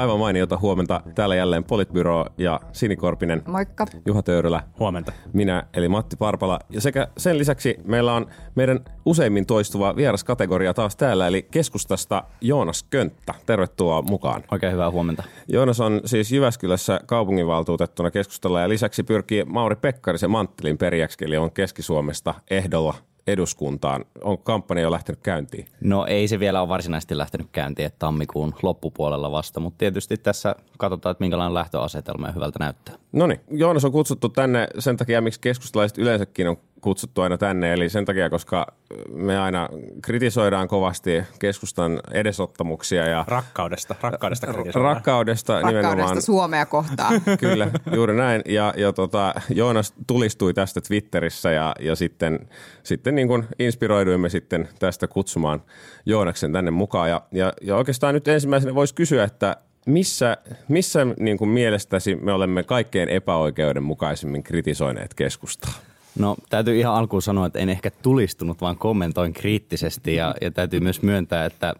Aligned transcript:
Aivan 0.00 0.18
mainiota 0.18 0.58
huomenta. 0.58 1.00
Täällä 1.14 1.34
jälleen 1.34 1.64
Politbyro 1.64 2.26
ja 2.38 2.60
Sinikorpinen, 2.72 3.42
Moikka. 3.46 3.86
Juha 4.06 4.22
Töyrylä, 4.22 4.62
Huomenta. 4.78 5.12
minä 5.32 5.66
eli 5.74 5.88
Matti 5.88 6.16
Parpala. 6.16 6.58
Ja 6.70 6.80
sekä 6.80 7.08
sen 7.16 7.38
lisäksi 7.38 7.76
meillä 7.84 8.14
on 8.14 8.26
meidän 8.54 8.80
useimmin 9.04 9.46
toistuva 9.46 9.96
vieraskategoria 9.96 10.74
taas 10.74 10.96
täällä, 10.96 11.26
eli 11.26 11.42
keskustasta 11.42 12.24
Joonas 12.40 12.82
Könttä. 12.90 13.34
Tervetuloa 13.46 14.02
mukaan. 14.02 14.42
Oikein 14.50 14.72
hyvää 14.72 14.90
huomenta. 14.90 15.22
Joonas 15.48 15.80
on 15.80 16.00
siis 16.04 16.32
Jyväskylässä 16.32 17.00
kaupunginvaltuutettuna 17.06 18.10
keskustella 18.10 18.60
ja 18.60 18.68
lisäksi 18.68 19.02
pyrkii 19.02 19.44
Mauri 19.44 19.76
Pekkarisen 19.76 20.30
manttelin 20.30 20.78
perijäksi, 20.78 21.24
eli 21.24 21.36
on 21.36 21.52
Keski-Suomesta 21.52 22.34
ehdolla 22.50 22.94
eduskuntaan. 23.26 24.04
On 24.24 24.38
kampanja 24.38 24.82
jo 24.82 24.90
lähtenyt 24.90 25.20
käyntiin? 25.22 25.66
No 25.80 26.06
ei 26.06 26.28
se 26.28 26.40
vielä 26.40 26.60
ole 26.60 26.68
varsinaisesti 26.68 27.18
lähtenyt 27.18 27.48
käyntiin, 27.52 27.86
että 27.86 27.98
tammikuun 27.98 28.54
loppupuolella 28.62 29.32
vasta, 29.32 29.60
mutta 29.60 29.78
tietysti 29.78 30.16
tässä 30.16 30.54
katsotaan, 30.78 31.10
että 31.10 31.24
minkälainen 31.24 31.54
lähtöasetelma 31.54 32.26
ja 32.26 32.32
hyvältä 32.32 32.58
näyttää. 32.58 32.94
No 33.12 33.26
niin, 33.26 33.40
Joonas 33.50 33.84
on 33.84 33.92
kutsuttu 33.92 34.28
tänne 34.28 34.68
sen 34.78 34.96
takia, 34.96 35.20
miksi 35.20 35.40
keskustalaiset 35.40 35.98
yleensäkin 35.98 36.48
on 36.48 36.56
kutsuttu 36.80 37.20
aina 37.20 37.38
tänne, 37.38 37.72
eli 37.72 37.88
sen 37.88 38.04
takia, 38.04 38.30
koska 38.30 38.66
me 39.14 39.38
aina 39.38 39.68
kritisoidaan 40.02 40.68
kovasti 40.68 41.22
keskustan 41.38 42.00
edesottamuksia 42.12 43.06
ja 43.08 43.24
Rakkaudesta, 43.28 43.94
rakkaudesta 44.02 44.46
kritisoidaan. 44.46 44.94
rakkaudesta, 44.94 45.56
nimenomaan. 45.56 45.84
Rakkaudesta 45.84 46.26
Suomea 46.26 46.66
kohtaan. 46.66 47.20
Kyllä, 47.40 47.70
juuri 47.94 48.16
näin. 48.16 48.42
Ja, 48.46 48.74
ja 48.76 48.92
tota, 48.92 49.34
Joonas 49.54 49.94
tulistui 50.06 50.54
tästä 50.54 50.80
Twitterissä 50.80 51.50
ja, 51.50 51.74
ja 51.80 51.96
sitten, 51.96 52.48
sitten 52.82 53.14
niin 53.14 53.28
kuin 53.28 53.46
inspiroiduimme 53.58 54.28
sitten 54.28 54.68
tästä 54.78 55.08
kutsumaan 55.08 55.62
Joonaksen 56.06 56.52
tänne 56.52 56.70
mukaan. 56.70 57.10
Ja, 57.10 57.22
ja, 57.32 57.52
ja 57.62 57.76
oikeastaan 57.76 58.14
nyt 58.14 58.28
ensimmäisenä 58.28 58.74
voisi 58.74 58.94
kysyä, 58.94 59.24
että 59.24 59.56
missä, 59.86 60.36
missä 60.68 61.06
niin 61.18 61.38
kuin 61.38 61.48
mielestäsi 61.50 62.16
me 62.16 62.32
olemme 62.32 62.62
kaikkein 62.62 63.08
epäoikeudenmukaisemmin 63.08 64.42
kritisoineet 64.42 65.14
keskustaa? 65.14 65.89
No 66.18 66.36
täytyy 66.48 66.78
ihan 66.78 66.94
alkuun 66.94 67.22
sanoa, 67.22 67.46
että 67.46 67.58
en 67.58 67.68
ehkä 67.68 67.90
tulistunut, 67.90 68.60
vaan 68.60 68.78
kommentoin 68.78 69.32
kriittisesti 69.32 70.14
ja, 70.14 70.34
ja 70.40 70.50
täytyy 70.50 70.80
myös 70.80 71.02
myöntää, 71.02 71.44
että 71.44 71.74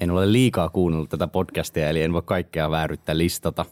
en 0.00 0.10
ole 0.10 0.32
liikaa 0.32 0.68
kuunnellut 0.68 1.10
tätä 1.10 1.26
podcastia, 1.26 1.88
eli 1.88 2.02
en 2.02 2.12
voi 2.12 2.22
kaikkea 2.24 2.70
vääryttä 2.70 3.18
listata. 3.18 3.66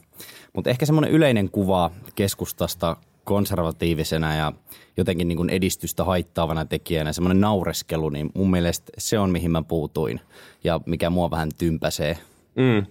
Mutta 0.53 0.71
ehkä 0.71 0.87
semmoinen 0.87 1.11
yleinen 1.11 1.51
kuva 1.51 1.91
keskustasta 2.15 2.97
konservatiivisena 3.25 4.35
ja 4.35 4.53
jotenkin 4.97 5.29
niin 5.29 5.37
kuin 5.37 5.51
edistystä 5.51 6.05
haittaavana 6.05 6.65
tekijänä, 6.65 7.13
semmoinen 7.13 7.41
naureskelu, 7.41 8.09
niin 8.09 8.31
mun 8.35 8.51
mielestä 8.51 8.93
se 8.99 9.19
on 9.19 9.31
mihin 9.31 9.51
mä 9.51 9.63
puutuin 9.63 10.21
ja 10.65 10.81
mikä 10.87 11.11
mua 11.11 11.31
vähän 11.31 11.49
tympäsee. 11.59 12.19
Mm. 12.55 12.87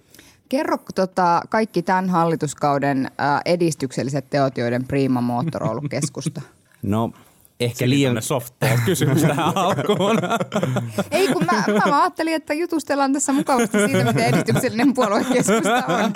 Kerro 0.48 0.78
tota, 0.94 1.42
kaikki 1.48 1.82
tämän 1.82 2.10
hallituskauden 2.10 3.10
edistykselliset 3.44 4.30
teot, 4.30 4.58
joiden 4.58 4.84
priima 4.84 5.20
moottor 5.20 5.64
on 5.64 5.70
ollut 5.70 5.90
keskusta. 5.90 6.42
No 6.82 7.10
ehkä 7.60 7.88
liian... 7.88 8.22
softball-kysymys 8.22 9.22
tähän 9.22 9.56
alkuun. 9.58 10.18
Ei 11.10 11.28
kun 11.28 11.44
mä, 11.44 11.64
mä 11.66 11.90
vaan 11.90 12.02
ajattelin, 12.02 12.34
että 12.34 12.54
jutustellaan 12.54 13.12
tässä 13.12 13.32
mukavasti 13.32 13.78
siitä, 13.78 14.04
miten 14.04 14.24
edistyksellinen 14.24 14.94
puolue 14.94 15.24
keskusta 15.32 15.84
on. 15.86 16.12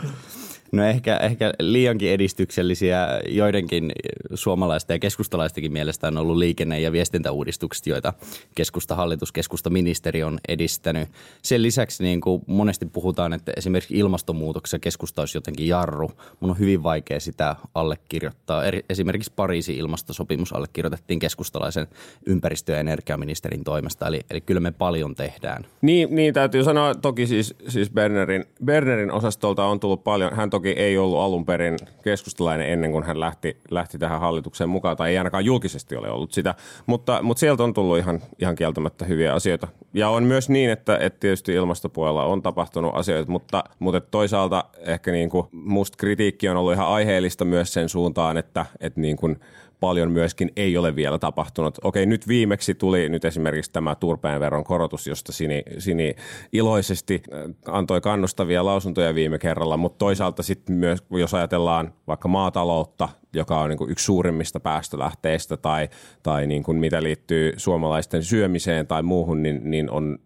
No 0.72 0.84
ehkä, 0.84 1.16
ehkä 1.16 1.52
liiankin 1.60 2.10
edistyksellisiä 2.10 3.20
joidenkin 3.28 3.92
suomalaisten 4.34 4.94
ja 4.94 4.98
keskustalaistenkin 4.98 5.72
mielestä 5.72 6.08
on 6.08 6.16
ollut 6.16 6.36
liikenne- 6.36 6.80
ja 6.80 6.92
viestintäuudistukset, 6.92 7.86
joita 7.86 8.12
keskustahallitus, 8.54 9.32
keskustaministeri 9.32 10.22
on 10.22 10.38
edistänyt. 10.48 11.08
Sen 11.42 11.62
lisäksi 11.62 12.02
niin 12.02 12.20
kuin 12.20 12.42
monesti 12.46 12.86
puhutaan, 12.86 13.32
että 13.32 13.52
esimerkiksi 13.56 13.98
ilmastonmuutoksessa 13.98 14.78
keskusta 14.78 15.22
olisi 15.22 15.36
jotenkin 15.36 15.68
jarru. 15.68 16.10
Mun 16.40 16.50
on 16.50 16.58
hyvin 16.58 16.82
vaikea 16.82 17.20
sitä 17.20 17.56
allekirjoittaa. 17.74 18.62
Esimerkiksi 18.90 19.32
Pariisin 19.36 19.76
ilmastosopimus 19.76 20.52
allekirjoitettiin 20.52 21.18
keskustalaisen 21.18 21.86
ympäristö- 22.26 22.72
ja 22.72 22.78
energiaministerin 22.80 23.64
toimesta, 23.64 24.06
eli, 24.06 24.20
eli 24.30 24.40
kyllä 24.40 24.60
me 24.60 24.70
paljon 24.70 25.14
tehdään. 25.14 25.66
Niin, 25.82 26.14
niin, 26.14 26.34
täytyy 26.34 26.64
sanoa, 26.64 26.94
toki 26.94 27.26
siis, 27.26 27.54
siis 27.68 27.90
Bernerin, 27.90 28.44
Bernerin 28.64 29.12
osastolta 29.12 29.64
on 29.64 29.80
tullut 29.80 30.04
paljon. 30.04 30.36
Hän 30.36 30.50
toki 30.56 30.70
ei 30.70 30.98
ollut 30.98 31.18
alun 31.18 31.46
perin 31.46 31.78
keskustalainen 32.04 32.70
ennen 32.70 32.92
kuin 32.92 33.04
hän 33.04 33.20
lähti, 33.20 33.60
lähti 33.70 33.98
tähän 33.98 34.20
hallitukseen 34.20 34.70
mukaan, 34.70 34.96
tai 34.96 35.10
ei 35.10 35.18
ainakaan 35.18 35.44
julkisesti 35.44 35.96
ole 35.96 36.10
ollut 36.10 36.32
sitä, 36.32 36.54
mutta, 36.86 37.22
mutta 37.22 37.40
sieltä 37.40 37.64
on 37.64 37.74
tullut 37.74 37.98
ihan, 37.98 38.20
ihan 38.38 38.54
kieltämättä 38.54 39.04
hyviä 39.04 39.34
asioita. 39.34 39.68
Ja 39.94 40.08
on 40.08 40.24
myös 40.24 40.48
niin, 40.48 40.70
että, 40.70 40.98
että 41.00 41.20
tietysti 41.20 41.52
ilmastopuolella 41.52 42.24
on 42.24 42.42
tapahtunut 42.42 42.94
asioita, 42.94 43.30
mutta, 43.30 43.64
mutta 43.78 44.00
toisaalta 44.00 44.64
ehkä 44.78 45.10
niin 45.10 45.30
kuin 45.30 45.46
musta 45.52 45.96
kritiikki 45.98 46.48
on 46.48 46.56
ollut 46.56 46.72
ihan 46.72 46.88
aiheellista 46.88 47.44
myös 47.44 47.72
sen 47.72 47.88
suuntaan, 47.88 48.36
että, 48.36 48.66
että 48.80 49.00
niin 49.00 49.16
kuin 49.16 49.40
paljon 49.80 50.12
myöskin 50.12 50.52
ei 50.56 50.76
ole 50.76 50.96
vielä 50.96 51.18
tapahtunut. 51.18 51.78
Okei, 51.84 52.06
nyt 52.06 52.28
viimeksi 52.28 52.74
tuli 52.74 53.08
nyt 53.08 53.24
esimerkiksi 53.24 53.72
tämä 53.72 53.94
turpeen 53.94 54.40
veron 54.40 54.64
korotus, 54.64 55.06
josta 55.06 55.32
Sini, 55.32 55.62
Sini 55.78 56.14
iloisesti 56.52 57.22
äh, 57.32 57.74
antoi 57.74 58.00
kannustavia 58.00 58.64
lausuntoja 58.64 59.14
viime 59.14 59.38
kerralla, 59.38 59.76
mutta 59.76 59.98
toisaalta 59.98 60.42
sitten 60.42 60.76
myös, 60.76 61.04
jos 61.10 61.34
ajatellaan 61.34 61.92
vaikka 62.06 62.28
maataloutta, 62.28 63.08
joka 63.32 63.60
on 63.60 63.68
niin 63.68 63.78
kuin 63.78 63.90
yksi 63.90 64.04
suurimmista 64.04 64.60
päästölähteistä 64.60 65.56
tai, 65.56 65.88
tai 66.22 66.46
niin 66.46 66.62
kuin 66.62 66.78
mitä 66.78 67.02
liittyy 67.02 67.52
suomalaisten 67.56 68.22
syömiseen 68.22 68.86
tai 68.86 69.02
muuhun, 69.02 69.42
niin, 69.42 69.70
niin 69.70 69.90
on 69.90 70.18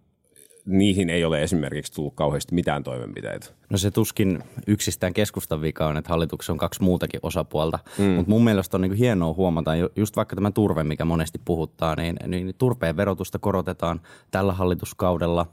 niihin 0.66 1.10
ei 1.10 1.24
ole 1.24 1.42
esimerkiksi 1.42 1.92
tullut 1.92 2.14
kauheasti 2.14 2.54
mitään 2.54 2.84
toimenpiteitä. 2.84 3.46
No 3.70 3.78
se 3.78 3.90
tuskin 3.90 4.42
yksistään 4.66 5.12
keskustan 5.12 5.60
vika 5.62 5.86
on, 5.86 5.96
että 5.96 6.08
hallituksessa 6.08 6.52
on 6.52 6.58
kaksi 6.58 6.82
muutakin 6.82 7.20
osapuolta. 7.22 7.78
Mm. 7.98 8.04
Mutta 8.04 8.30
mun 8.30 8.44
mielestä 8.44 8.76
on 8.76 8.80
niinku 8.80 8.96
hienoa 8.98 9.34
huomata, 9.34 9.76
ju- 9.76 9.88
just 9.96 10.16
vaikka 10.16 10.36
tämä 10.36 10.50
turve, 10.50 10.84
mikä 10.84 11.04
monesti 11.04 11.40
puhuttaa, 11.44 11.96
niin, 11.96 12.16
niin 12.26 12.54
turpeen 12.58 12.96
verotusta 12.96 13.38
korotetaan 13.38 14.00
tällä 14.30 14.52
hallituskaudella. 14.52 15.46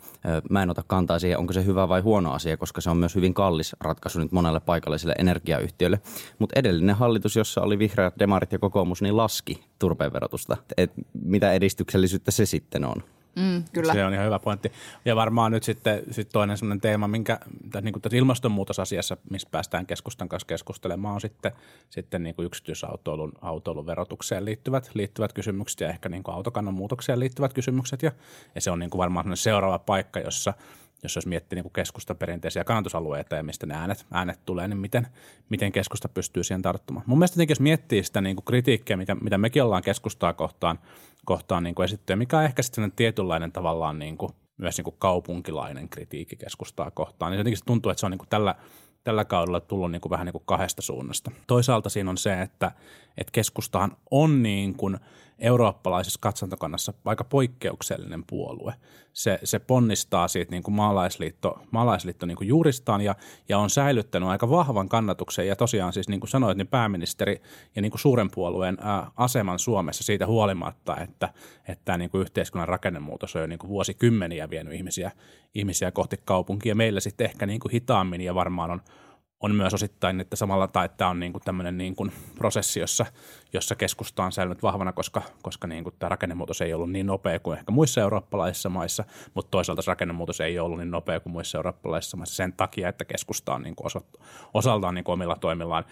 Mä 0.50 0.64
en 0.64 0.70
ota 0.70 0.84
kantaa 0.88 1.20
siihen, 1.20 1.38
onko 1.38 1.54
se 1.54 1.66
hyvä 1.66 1.90
vai 1.90 2.02
huono 2.02 2.32
asia, 2.32 2.58
koska 2.58 2.82
se 2.82 2.90
on 2.90 2.98
myös 2.98 3.16
hyvin 3.16 3.34
kallis 3.34 3.76
ratkaisu 3.82 4.20
nyt 4.20 4.32
monelle 4.32 4.60
paikalliselle 4.60 5.16
energiayhtiölle. 5.20 6.00
Mutta 6.40 6.60
edellinen 6.60 6.96
hallitus, 6.96 7.36
jossa 7.36 7.62
oli 7.62 7.80
vihreät, 7.80 8.14
demarit 8.20 8.52
ja 8.52 8.60
kokoomus, 8.60 9.02
niin 9.02 9.18
laski 9.18 9.64
turpeen 9.80 10.14
verotusta. 10.14 10.58
Et 10.78 10.92
mitä 11.24 11.54
edistyksellisyyttä 11.54 12.32
se 12.32 12.46
sitten 12.46 12.86
on? 12.86 13.04
Mm, 13.38 13.64
kyllä. 13.74 13.94
Se 13.94 14.06
on 14.06 14.14
ihan 14.14 14.26
hyvä 14.26 14.40
pointti. 14.40 14.72
Ja 15.06 15.16
varmaan 15.16 15.52
nyt 15.52 15.64
sitten 15.64 16.04
sit 16.12 16.30
toinen 16.30 16.58
sellainen 16.58 16.82
teema, 16.82 17.08
minkä 17.08 17.40
tässä, 17.72 17.82
niin 17.82 18.02
tässä 18.02 18.18
ilmastonmuutosasiassa, 18.18 19.18
missä 19.30 19.48
päästään 19.52 19.86
keskustan 19.86 20.30
kanssa 20.30 20.48
keskustelemaan, 20.48 21.14
on 21.14 21.22
sitten, 21.22 21.52
sitten 21.90 22.24
niin 22.24 22.36
kuin 22.36 22.46
yksityisautoilun 22.46 23.32
autoilun 23.42 23.86
verotukseen 23.86 24.46
liittyvät, 24.46 24.90
liittyvät 24.94 25.34
kysymykset 25.34 25.80
ja 25.80 25.90
ehkä 25.90 26.10
niin 26.10 26.24
kuin 26.24 26.36
autokannan 26.36 26.74
muutokseen 26.74 27.20
liittyvät 27.20 27.54
kysymykset. 27.54 28.02
Ja, 28.02 28.12
ja 28.56 28.62
se 28.62 28.72
on 28.72 28.80
niin 28.80 28.90
kuin 28.90 29.00
varmaan 29.00 29.38
seuraava 29.38 29.80
paikka, 29.80 30.20
jossa 30.20 30.54
jos 31.04 31.16
jos 31.16 31.26
miettii 31.26 31.56
niin 31.56 31.64
kuin 31.64 31.74
keskustan 31.74 32.18
perinteisiä 32.18 32.64
kannatusalueita 32.64 33.36
ja 33.36 33.44
mistä 33.44 33.66
ne 33.66 33.76
äänet, 33.76 34.06
äänet 34.12 34.40
tulee, 34.46 34.68
niin 34.68 34.78
miten, 34.78 35.08
miten 35.50 35.72
keskusta 35.72 36.10
pystyy 36.10 36.44
siihen 36.44 36.62
tarttumaan. 36.62 37.04
Mun 37.08 37.18
mielestä 37.18 37.44
jos 37.50 37.60
miettii 37.60 38.04
sitä 38.04 38.22
niin 38.22 38.36
kuin 38.36 38.46
kritiikkiä, 38.46 38.98
mitä, 38.98 39.16
mitä 39.16 39.38
mekin 39.38 39.64
ollaan 39.64 39.84
keskustaa 39.84 40.34
kohtaan, 40.34 40.80
kohtaan 41.28 41.64
niin 41.64 41.76
kuin 41.76 41.84
esitty, 41.84 42.14
ja 42.14 42.18
mikä 42.18 42.38
on 42.38 42.44
ehkä 42.44 42.62
sitten 42.62 42.92
tietynlainen 42.92 43.52
tavallaan 43.52 44.00
niin 44.00 44.18
kuin, 44.18 44.32
myös 44.58 44.78
niin 44.78 44.84
kuin 44.84 44.96
kaupunkilainen 45.00 45.90
kritiikki 45.90 46.36
keskustaa 46.36 46.92
kohtaan, 46.92 47.32
niin 47.32 47.38
jotenkin 47.38 47.58
se 47.58 47.66
tuntuu, 47.66 47.90
että 47.92 48.00
se 48.00 48.06
on 48.06 48.12
niin 48.12 48.20
kuin 48.20 48.30
tällä, 48.30 48.56
tällä 49.04 49.26
kaudella 49.26 49.60
tullut 49.60 49.92
niin 49.92 50.02
kuin 50.02 50.10
vähän 50.10 50.26
niin 50.26 50.32
kuin 50.34 50.44
kahdesta 50.46 50.82
suunnasta. 50.82 51.32
Toisaalta 51.48 51.90
siinä 51.90 52.10
on 52.10 52.18
se, 52.18 52.42
että, 52.42 52.72
että 53.18 53.32
keskustahan 53.32 53.98
on 54.12 54.44
niin 54.44 54.76
kuin 54.76 54.98
eurooppalaisessa 55.40 56.20
katsantokannassa 56.22 56.94
aika 57.06 57.24
poikkeuksellinen 57.24 58.24
puolue. 58.28 58.74
Se, 59.14 59.40
se 59.44 59.60
ponnistaa 59.60 60.28
siitä 60.28 60.52
niin 60.52 60.64
kuin 60.64 60.76
maalaisliitto, 60.76 61.60
maalaisliitto 61.72 62.26
niin 62.26 62.38
kuin 62.38 62.48
juuristaan 62.48 63.02
ja, 63.02 63.16
ja 63.50 63.58
on 63.58 63.70
säilyttänyt 63.70 64.30
aika 64.30 64.50
vahvan 64.50 64.90
kannatuksen 64.90 65.48
ja 65.48 65.56
tosiaan 65.56 65.94
siis 65.94 66.10
niin 66.10 66.20
kuin 66.20 66.30
sanoit, 66.30 66.58
niin 66.58 66.68
pääministeri 66.68 67.42
ja 67.76 67.82
niin 67.82 67.92
kuin 67.92 68.00
suuren 68.00 68.32
puolueen 68.32 68.78
ää, 68.82 69.12
aseman 69.16 69.60
Suomessa 69.60 70.04
siitä 70.04 70.26
huolimatta, 70.26 70.98
että, 70.98 71.30
että 71.68 71.98
niin 71.98 72.10
kuin 72.10 72.22
yhteiskunnan 72.22 72.68
rakennemuutos 72.68 73.36
on 73.36 73.42
jo 73.42 73.48
niin 73.48 73.60
kuin 73.60 73.70
vuosikymmeniä 73.70 74.50
vienyt 74.50 74.74
ihmisiä, 74.74 75.12
ihmisiä 75.56 75.92
kohti 75.92 76.18
kaupunkia. 76.26 76.76
Meillä 76.76 77.00
sitten 77.00 77.26
ehkä 77.26 77.46
niin 77.46 77.60
kuin 77.60 77.72
hitaammin 77.72 78.22
ja 78.22 78.36
varmaan 78.36 78.72
on 78.72 78.82
on 79.40 79.56
myös 79.56 79.74
osittain, 79.74 80.20
että 80.20 80.36
samalla 80.36 80.68
tai 80.68 80.90
tämä 80.98 81.10
on 81.10 81.20
niin 81.20 81.32
kuin 81.32 81.44
tämmöinen 81.46 81.78
niin 81.78 81.96
kuin 81.96 82.12
prosessi, 82.36 82.80
jossa, 82.80 83.06
jossa 83.54 83.76
keskusta 83.76 84.24
on 84.24 84.32
säilynyt 84.32 84.64
vahvana, 84.64 84.94
koska, 84.94 85.22
koska 85.42 85.68
niin 85.68 85.84
kuin 85.84 85.96
tämä 86.00 86.10
rakennemuutos 86.10 86.62
ei 86.62 86.74
ollut 86.74 86.92
niin 86.92 87.06
nopea 87.06 87.40
kuin 87.40 87.58
ehkä 87.58 87.72
muissa 87.72 88.02
eurooppalaisissa 88.02 88.70
maissa, 88.70 89.04
mutta 89.34 89.52
toisaalta 89.52 89.82
se 89.82 89.92
rakennemuutos 89.92 90.42
ei 90.42 90.60
ollut 90.60 90.80
niin 90.80 90.92
nopea 90.92 91.20
kuin 91.20 91.34
muissa 91.34 91.58
eurooppalaisissa 91.58 92.18
maissa 92.18 92.36
sen 92.36 92.54
takia, 92.54 92.90
että 92.90 93.06
keskusta 93.06 93.54
on 93.54 93.62
niin 93.62 93.76
kuin 93.76 93.88
osaltaan 94.54 94.96
niin 94.96 95.04
kuin 95.04 95.14
omilla 95.14 95.36
toimillaan 95.36 95.86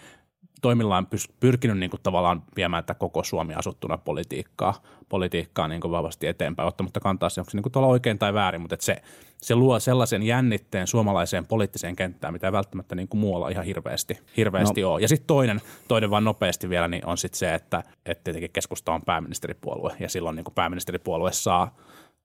toimillaan 0.62 1.06
pyrkinyt 1.40 1.78
niin 1.78 1.90
kuin 1.90 2.00
tavallaan 2.02 2.42
viemään 2.56 2.84
tätä 2.84 2.98
koko 2.98 3.24
Suomi 3.24 3.54
asuttuna 3.54 3.98
politiikkaa, 3.98 4.82
politiikkaa 5.08 5.68
niin 5.68 5.80
kuin 5.80 5.90
vahvasti 5.90 6.26
eteenpäin, 6.26 6.68
ottamatta 6.68 7.00
kantaa 7.00 7.28
se, 7.28 7.40
onko 7.40 7.50
se 7.50 7.56
niin 7.56 7.72
kuin 7.72 7.84
oikein 7.84 8.18
tai 8.18 8.34
väärin, 8.34 8.60
mutta 8.60 8.76
se, 8.80 9.02
se 9.36 9.54
luo 9.54 9.80
sellaisen 9.80 10.22
jännitteen 10.22 10.86
suomalaiseen 10.86 11.46
poliittiseen 11.46 11.96
kenttään, 11.96 12.32
mitä 12.32 12.46
ei 12.46 12.52
välttämättä 12.52 12.94
niin 12.94 13.08
kuin 13.08 13.20
muualla 13.20 13.48
ihan 13.48 13.64
hirveästi, 13.64 14.18
hirveästi 14.36 14.82
no. 14.82 14.92
ole. 14.92 15.00
Ja 15.00 15.08
sitten 15.08 15.26
toinen, 15.26 15.60
toinen 15.88 16.10
vaan 16.10 16.24
nopeasti 16.24 16.68
vielä, 16.68 16.88
niin 16.88 17.06
on 17.06 17.18
sitten 17.18 17.38
se, 17.38 17.54
että, 17.54 17.82
että 18.06 18.24
tietenkin 18.24 18.52
keskusta 18.52 18.92
on 18.92 19.02
pääministeripuolue, 19.02 19.96
ja 20.00 20.08
silloin 20.08 20.36
niin 20.36 20.44
kuin 20.44 20.54
pääministeripuolue 20.54 21.32
saa, 21.32 21.76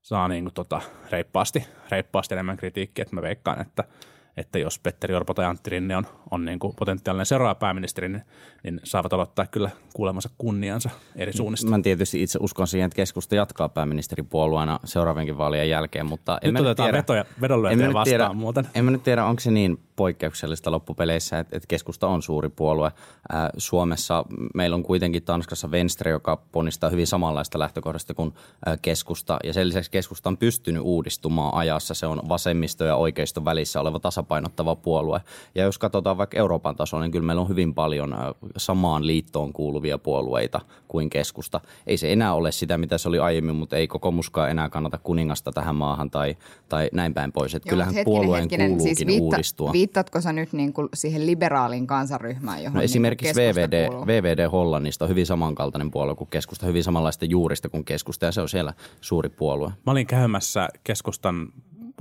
saa 0.02 0.28
niin 0.28 0.44
kuin 0.44 0.54
tota, 0.54 0.80
reippaasti, 1.10 1.66
reippaasti 1.90 2.34
enemmän 2.34 2.56
kritiikkiä, 2.56 3.02
että 3.02 3.14
mä 3.14 3.22
veikkaan, 3.22 3.60
että– 3.60 3.84
että 4.36 4.58
jos 4.58 4.78
Petteri 4.78 5.14
Orpo 5.14 5.34
tai 5.34 5.44
Antti 5.44 5.70
Rinne 5.70 5.96
on, 5.96 6.06
on 6.30 6.44
niin 6.44 6.58
kuin 6.58 6.74
potentiaalinen 6.78 7.26
seuraava 7.26 7.54
pääministeri, 7.54 8.08
niin, 8.08 8.22
niin 8.64 8.80
saavat 8.84 9.12
aloittaa 9.12 9.46
kyllä 9.46 9.70
kuulemansa 9.94 10.30
kunniansa 10.38 10.90
eri 11.16 11.32
suunnista. 11.32 11.70
Mä 11.70 11.80
tietysti 11.82 12.22
itse 12.22 12.38
uskon 12.42 12.66
siihen, 12.66 12.86
että 12.86 12.96
keskusta 12.96 13.34
jatkaa 13.34 13.68
pääministeripuolueena 13.68 14.80
seuraavienkin 14.84 15.38
vaalien 15.38 15.70
jälkeen, 15.70 16.06
mutta 16.06 16.38
nyt 16.44 16.56
en 16.56 16.62
otetaan 16.62 16.86
tiedä, 16.86 16.98
vetoja, 16.98 17.24
vedonlyöntejä 17.40 17.86
vastaan 17.86 18.04
tiedä, 18.04 18.32
muuten. 18.32 18.68
En 18.74 18.84
mä 18.84 18.90
nyt 18.90 19.02
tiedä, 19.02 19.24
onko 19.24 19.40
se 19.40 19.50
niin 19.50 19.78
poikkeuksellista 19.96 20.70
loppupeleissä, 20.70 21.38
että, 21.38 21.56
että 21.56 21.66
keskusta 21.68 22.06
on 22.06 22.22
suuri 22.22 22.48
puolue. 22.48 22.92
Ää, 23.28 23.50
Suomessa 23.56 24.24
meillä 24.54 24.74
on 24.74 24.82
kuitenkin 24.82 25.22
Tanskassa 25.22 25.70
Venstre, 25.70 26.10
joka 26.10 26.36
ponnistaa 26.52 26.90
hyvin 26.90 27.06
samanlaista 27.06 27.58
lähtökohdasta 27.58 28.14
kuin 28.14 28.34
ää, 28.66 28.76
keskusta. 28.82 29.38
Ja 29.44 29.52
sen 29.52 29.68
lisäksi 29.68 29.90
keskusta 29.90 30.28
on 30.28 30.36
pystynyt 30.36 30.82
uudistumaan 30.84 31.54
ajassa. 31.54 31.94
Se 31.94 32.06
on 32.06 32.20
vasemmisto 32.28 32.84
ja 32.84 32.96
oikeisto 32.96 33.44
välissä 33.44 33.80
oleva 33.80 34.00
tasapainottava 34.22 34.76
puolue. 34.76 35.20
Ja 35.54 35.64
jos 35.64 35.78
katsotaan 35.78 36.18
vaikka 36.18 36.38
Euroopan 36.38 36.76
tasolla, 36.76 37.04
niin 37.04 37.12
kyllä 37.12 37.26
meillä 37.26 37.42
on 37.42 37.48
hyvin 37.48 37.74
paljon 37.74 38.14
samaan 38.56 39.06
liittoon 39.06 39.52
kuuluvia 39.52 39.98
puolueita 39.98 40.60
kuin 40.88 41.10
keskusta. 41.10 41.60
Ei 41.86 41.96
se 41.96 42.12
enää 42.12 42.34
ole 42.34 42.52
sitä, 42.52 42.78
mitä 42.78 42.98
se 42.98 43.08
oli 43.08 43.18
aiemmin, 43.18 43.56
mutta 43.56 43.76
ei 43.76 43.88
kokoomuskaan 43.88 44.50
enää 44.50 44.68
kannata 44.68 44.98
kuningasta 44.98 45.52
tähän 45.52 45.76
maahan 45.76 46.10
tai, 46.10 46.36
tai 46.68 46.88
näin 46.92 47.14
päin 47.14 47.32
pois. 47.32 47.54
Että 47.54 47.68
kyllähän 47.68 47.94
hetkinen, 47.94 48.04
puolueen 48.04 48.42
hetkinen, 48.42 48.68
kuuluukin 48.68 48.96
siis 48.96 49.06
viitta, 49.06 49.24
uudistua. 49.24 49.72
Viittaatko 49.72 50.20
sä 50.20 50.32
nyt 50.32 50.52
niin 50.52 50.72
kuin 50.72 50.88
siihen 50.94 51.26
liberaalin 51.26 51.86
kansaryhmään, 51.86 52.62
johon 52.62 52.74
no 52.74 52.80
niin 52.80 52.84
esimerkiksi 52.84 53.40
niin 53.40 53.54
VVD, 53.54 54.06
VVD 54.06 54.48
Hollannista 54.48 55.04
on 55.04 55.08
hyvin 55.08 55.26
samankaltainen 55.26 55.90
puolue 55.90 56.14
kuin 56.14 56.30
keskusta, 56.30 56.66
hyvin 56.66 56.84
samanlaista 56.84 57.24
juurista 57.24 57.68
kuin 57.68 57.84
keskusta 57.84 58.26
ja 58.26 58.32
se 58.32 58.40
on 58.40 58.48
siellä 58.48 58.74
suuri 59.00 59.28
puolue. 59.28 59.72
Mä 59.86 59.92
olin 59.92 60.06
käymässä 60.06 60.68
keskustan 60.84 61.48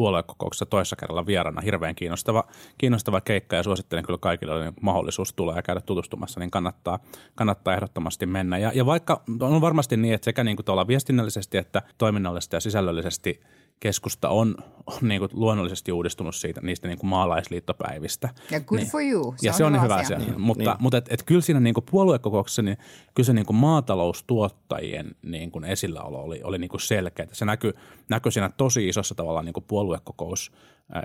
puoluekokouksessa 0.01 0.65
toisessa 0.65 0.95
kerralla 0.95 1.25
vierana. 1.25 1.61
Hirveän 1.61 1.95
kiinnostava, 1.95 2.43
kiinnostava 2.77 3.21
keikka 3.21 3.55
ja 3.55 3.63
suosittelen 3.63 4.05
kyllä 4.05 4.17
kaikille, 4.17 4.67
että 4.67 4.81
mahdollisuus 4.81 5.33
tulee 5.33 5.55
ja 5.55 5.61
käydä 5.61 5.81
tutustumassa, 5.81 6.39
niin 6.39 6.51
kannattaa, 6.51 6.99
kannattaa 7.35 7.73
ehdottomasti 7.73 8.25
mennä. 8.25 8.57
Ja, 8.57 8.71
ja 8.75 8.85
vaikka 8.85 9.23
on 9.39 9.61
varmasti 9.61 9.97
niin, 9.97 10.13
että 10.13 10.25
sekä 10.25 10.43
niin 10.43 10.57
kuin 10.57 10.87
viestinnällisesti 10.87 11.57
että 11.57 11.81
toiminnallisesti 11.97 12.55
ja 12.55 12.59
sisällöllisesti– 12.59 13.39
keskusta 13.81 14.29
on, 14.29 14.55
on 14.85 14.97
niin 15.01 15.19
kuin 15.19 15.29
luonnollisesti 15.33 15.91
uudistunut 15.91 16.35
siitä, 16.35 16.61
niistä 16.61 16.87
niin 16.87 16.97
kuin 16.97 17.09
maalaisliittopäivistä. 17.09 18.29
Ja 18.51 18.59
good 18.59 18.79
niin. 18.79 18.91
for 18.91 19.01
you. 19.01 19.33
Se 19.37 19.47
ja 19.47 19.51
on 19.51 19.57
se 19.57 19.63
on 19.63 19.73
hyvä, 19.73 19.81
hyvä 19.81 19.95
asia. 19.95 20.17
asia. 20.17 20.29
Niin, 20.29 20.41
mutta 20.41 20.63
niin. 20.63 20.77
mutta 20.79 20.97
et, 20.97 21.07
et 21.09 21.23
kyllä 21.23 21.41
siinä 21.41 21.59
niin 21.59 21.73
kuin 21.73 21.85
puoluekokouksessa, 21.91 22.61
niin 22.61 22.77
kyllä 23.13 23.25
se 23.27 23.33
niin 23.33 23.45
kuin 23.45 23.57
maataloustuottajien 23.57 25.15
niin 25.21 25.51
kuin 25.51 25.65
esilläolo 25.65 26.21
oli, 26.21 26.41
oli 26.43 26.57
niin 26.57 26.69
kuin 26.69 26.81
selkeä. 26.81 27.27
Se 27.31 27.45
näkyy, 27.45 27.73
näkyy 28.09 28.31
siinä 28.31 28.49
tosi 28.57 28.87
isossa 28.87 29.15
tavalla 29.15 29.41
niin 29.41 29.53
kuin 29.53 29.65
puoluekokous 29.67 30.51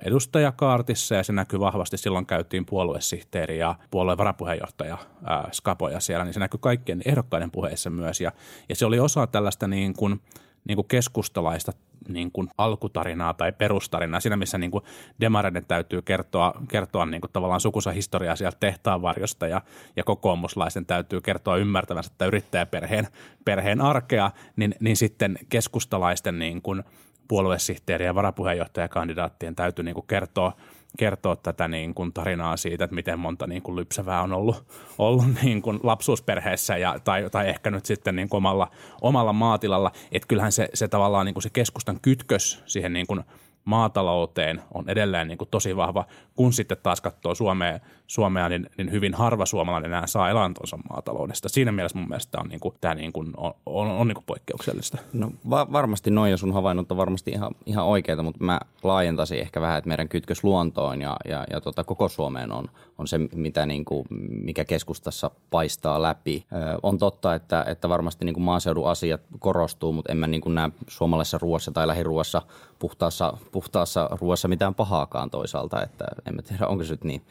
edustajakaartissa 0.05 1.15
ja 1.15 1.23
se 1.23 1.33
näkyy 1.33 1.61
vahvasti. 1.61 1.97
Silloin 1.97 2.27
käytiin 2.27 2.67
puoluesihteeri 2.67 3.59
ja 3.59 3.75
puolueen 3.91 4.19
varapuheenjohtaja 4.19 4.99
ää, 5.25 5.49
Skapoja 5.53 6.01
siellä, 6.01 6.25
niin 6.25 6.35
se 6.35 6.41
näkyy 6.41 6.59
kaikkien 6.61 7.03
ehdokkaiden 7.05 7.51
puheissa 7.51 7.91
myös. 7.91 8.21
Ja, 8.21 8.33
ja 8.69 8.77
se 8.77 8.87
oli 8.87 9.01
osa 9.01 9.27
tällaista 9.27 9.69
niin 9.69 9.95
kuin– 9.95 10.21
niin 10.69 10.77
kuin 10.77 10.89
keskustalaista 10.89 11.73
niin 12.09 12.33
kuin 12.33 12.49
alkutarinaa 12.59 13.35
tai 13.35 13.53
perustarinaa, 13.53 14.21
siinä 14.21 14.37
missä 14.37 14.59
niin 14.59 14.71
kuin 14.71 14.85
demareiden 15.21 15.65
täytyy 15.65 16.03
kertoa, 16.03 16.55
kertoa 16.69 17.07
niin 17.07 17.21
kuin 17.21 17.33
tavallaan 17.33 17.61
sukusa 17.61 17.91
historiaa 17.91 18.37
sieltä 18.37 18.57
tehtaan 18.61 19.03
varjosta 19.03 19.47
ja, 19.47 19.61
ja 19.97 20.05
kokoomuslaisen 20.05 20.87
täytyy 20.87 21.21
kertoa 21.21 21.57
ymmärtävänsä 21.57 22.11
että 22.13 22.27
yrittäjäperheen 22.27 23.09
perheen 23.45 23.81
arkea, 23.81 24.31
niin, 24.57 24.75
niin 24.81 24.97
sitten 24.97 25.39
keskustalaisten 25.49 26.39
niin 26.39 26.63
kuin 26.63 26.83
puoluesihteeri- 27.29 28.05
ja 28.05 28.15
varapuheenjohtajakandidaattien 28.15 29.55
täytyy 29.55 29.85
niin 29.85 29.95
kuin 29.95 30.07
kertoa– 30.07 30.53
kertoa 30.97 31.37
tätä 31.37 31.69
niin 31.69 31.95
kuin 31.95 32.13
tarinaa 32.13 32.57
siitä, 32.57 32.85
että 32.85 32.95
miten 32.95 33.19
monta 33.19 33.47
niin 33.47 33.63
kuin 33.63 33.77
lypsävää 33.77 34.23
on 34.23 34.33
ollut, 34.33 34.65
ollut 34.99 35.25
niin 35.43 35.63
kuin 35.63 35.81
lapsuusperheessä 35.83 36.77
ja, 36.77 36.99
tai, 37.05 37.31
tai 37.31 37.49
ehkä 37.49 37.71
nyt 37.71 37.87
sitten 37.87 38.17
niin 38.17 38.29
kuin 38.29 38.39
omalla, 38.39 38.71
omalla 39.03 39.33
maatilalla. 39.33 39.93
Että 40.13 40.29
kyllähän 40.29 40.53
se, 40.53 40.69
se 40.75 40.89
tavallaan 40.89 41.27
niin 41.27 41.35
kuin 41.35 41.43
se 41.43 41.51
keskustan 41.51 41.99
kytkös 42.03 42.63
siihen 42.67 42.93
niin 42.93 43.07
kuin– 43.07 43.25
maatalouteen 43.67 44.63
on 44.75 44.89
edelleen 44.89 45.29
niin 45.29 45.39
kuin 45.39 45.51
tosi 45.51 45.77
vahva, 45.77 46.07
kun 46.35 46.53
sitten 46.53 46.79
taas 46.83 47.01
katsoo 47.01 47.35
Suomea, 47.35 47.81
Suomea 48.07 48.49
niin, 48.49 48.71
niin 48.79 48.91
hyvin 48.91 49.15
harva 49.15 49.47
suomalainen 49.47 49.91
enää 49.91 50.07
saa 50.07 50.31
elantonsa 50.31 50.79
maataloudesta. 50.91 51.49
Siinä 51.49 51.73
mielessä 51.73 51.99
mun 51.99 52.09
mielestä 52.09 52.39
on, 52.41 52.49
niin 52.49 52.61
kuin, 52.61 52.75
tämä 52.81 52.95
niin 52.95 53.13
kuin, 53.13 53.33
on, 53.37 53.55
on, 53.67 53.91
on 53.91 54.09
niin 54.09 54.15
kuin 54.15 54.25
poikkeuksellista. 54.25 54.99
No 55.13 55.31
va- 55.51 55.73
varmasti 55.73 56.11
noin 56.11 56.31
ja 56.31 56.37
sun 56.37 56.55
havainnot 56.55 56.93
on 56.93 56.97
varmasti 56.97 57.31
ihan, 57.31 57.53
ihan 57.67 57.85
oikeita, 57.85 58.23
mutta 58.23 58.45
mä 58.45 58.61
laajentaisin 58.83 59.39
ehkä 59.39 59.61
vähän, 59.61 59.79
että 59.79 59.89
meidän 59.89 60.09
kytkös 60.09 60.45
luontoon 60.45 61.01
ja, 61.01 61.17
ja, 61.29 61.45
ja 61.51 61.61
tota, 61.61 61.85
koko 61.85 62.09
Suomeen 62.09 62.53
on, 62.53 62.71
on 62.99 63.07
se, 63.07 63.19
mitä 63.19 63.67
niin 63.67 63.85
kuin, 63.85 64.07
mikä 64.29 64.65
keskustassa 64.65 65.31
paistaa 65.51 66.03
läpi. 66.03 66.45
Ö, 66.53 66.79
on 66.83 66.99
totta, 66.99 67.35
että, 67.35 67.65
että 67.69 67.89
varmasti 67.89 68.25
niin 68.25 68.35
kuin 68.35 68.45
maaseudun 68.45 68.89
asiat 68.89 69.21
korostuu, 69.39 69.93
mutta 69.93 70.13
en 70.13 70.19
mä 70.19 70.27
niin 70.27 70.41
kuin 70.41 70.55
näe 70.55 70.71
suomalaisessa 70.89 71.39
ruoassa 71.39 71.73
tai 71.73 71.87
lähiruoassa 71.87 72.43
puhtaassa, 72.79 73.37
puhtaassa 73.53 74.09
ruoassa 74.21 74.49
mitään 74.49 74.75
pahaakaan 74.75 75.31
toisaalta, 75.31 75.83
että 75.83 76.05
en 76.27 76.35
mä 76.35 76.43
tiedä, 76.43 76.67
onko 76.67 76.85
se 76.85 76.93
nyt 76.93 77.05
niin 77.05 77.23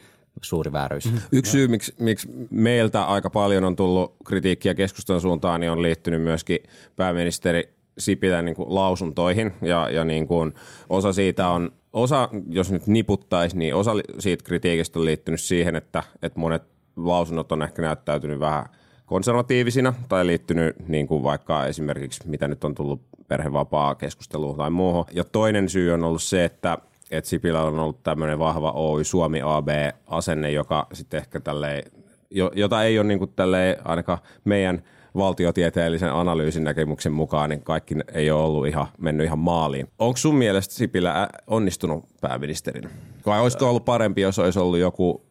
suuri 0.42 0.72
vääryys. 0.72 1.04
Mm-hmm. 1.04 1.20
Yksi 1.32 1.52
syy, 1.52 1.68
miksi, 1.68 1.94
miksi 1.98 2.28
meiltä 2.50 3.04
aika 3.04 3.30
paljon 3.30 3.64
on 3.64 3.76
tullut 3.76 4.16
kritiikkiä 4.24 4.74
keskustan 4.74 5.20
suuntaan, 5.20 5.60
niin 5.60 5.70
on 5.70 5.82
liittynyt 5.82 6.22
myöskin 6.22 6.58
pääministeri 6.96 7.76
Sipilän 7.98 8.44
niin 8.44 8.56
kuin 8.56 8.74
lausuntoihin 8.74 9.52
ja, 9.62 9.90
ja 9.90 10.04
niin 10.04 10.26
kuin 10.26 10.54
osa 10.88 11.12
siitä 11.12 11.48
on, 11.48 11.72
osa 11.92 12.28
jos 12.48 12.72
nyt 12.72 12.86
niputtaisi, 12.86 13.58
niin 13.58 13.74
osa 13.74 13.92
siitä 14.18 14.44
kritiikistä 14.44 14.98
on 14.98 15.04
liittynyt 15.04 15.40
siihen, 15.40 15.76
että, 15.76 16.02
että 16.22 16.40
monet 16.40 16.62
lausunnot 16.96 17.52
on 17.52 17.62
ehkä 17.62 17.82
näyttäytynyt 17.82 18.40
vähän 18.40 18.66
konservatiivisina 19.06 19.94
tai 20.08 20.26
liittynyt 20.26 20.88
niin 20.88 21.06
kuin 21.06 21.22
vaikka 21.22 21.66
esimerkiksi 21.66 22.28
mitä 22.28 22.48
nyt 22.48 22.64
on 22.64 22.74
tullut 22.74 23.02
perhevapaa 23.28 23.94
keskusteluun 23.94 24.56
tai 24.56 24.70
muuhun. 24.70 25.04
Ja 25.12 25.24
toinen 25.24 25.68
syy 25.68 25.92
on 25.92 26.04
ollut 26.04 26.22
se, 26.22 26.44
että 26.44 26.78
että 27.10 27.30
Sipilä 27.30 27.62
on 27.62 27.78
ollut 27.78 28.02
tämmöinen 28.02 28.38
vahva 28.38 28.70
Oy 28.70 29.04
Suomi 29.04 29.40
AB-asenne, 29.44 30.50
joka 30.50 30.86
sitten 30.92 31.18
ehkä 31.18 31.40
tälleen, 31.40 31.82
jota 32.54 32.82
ei 32.82 32.98
ole 32.98 33.06
niin 33.06 33.18
kuin 33.18 33.32
tälleen 33.36 33.76
ainakaan 33.84 34.18
meidän 34.44 34.82
valtiotieteellisen 35.16 36.12
analyysin 36.12 36.64
näkemyksen 36.64 37.12
mukaan, 37.12 37.50
niin 37.50 37.62
kaikki 37.62 37.94
ei 38.12 38.30
ole 38.30 38.42
ollut 38.42 38.66
ihan, 38.66 38.86
mennyt 38.98 39.26
ihan 39.26 39.38
maaliin. 39.38 39.88
Onko 39.98 40.16
sun 40.16 40.34
mielestä 40.34 40.74
Sipilä 40.74 41.28
onnistunut 41.46 42.04
pääministerinä? 42.20 42.90
Vai 43.26 43.40
olisiko 43.40 43.68
ollut 43.68 43.84
parempi, 43.84 44.20
jos 44.20 44.38
olisi 44.38 44.58
ollut 44.58 44.78
joku 44.78 45.25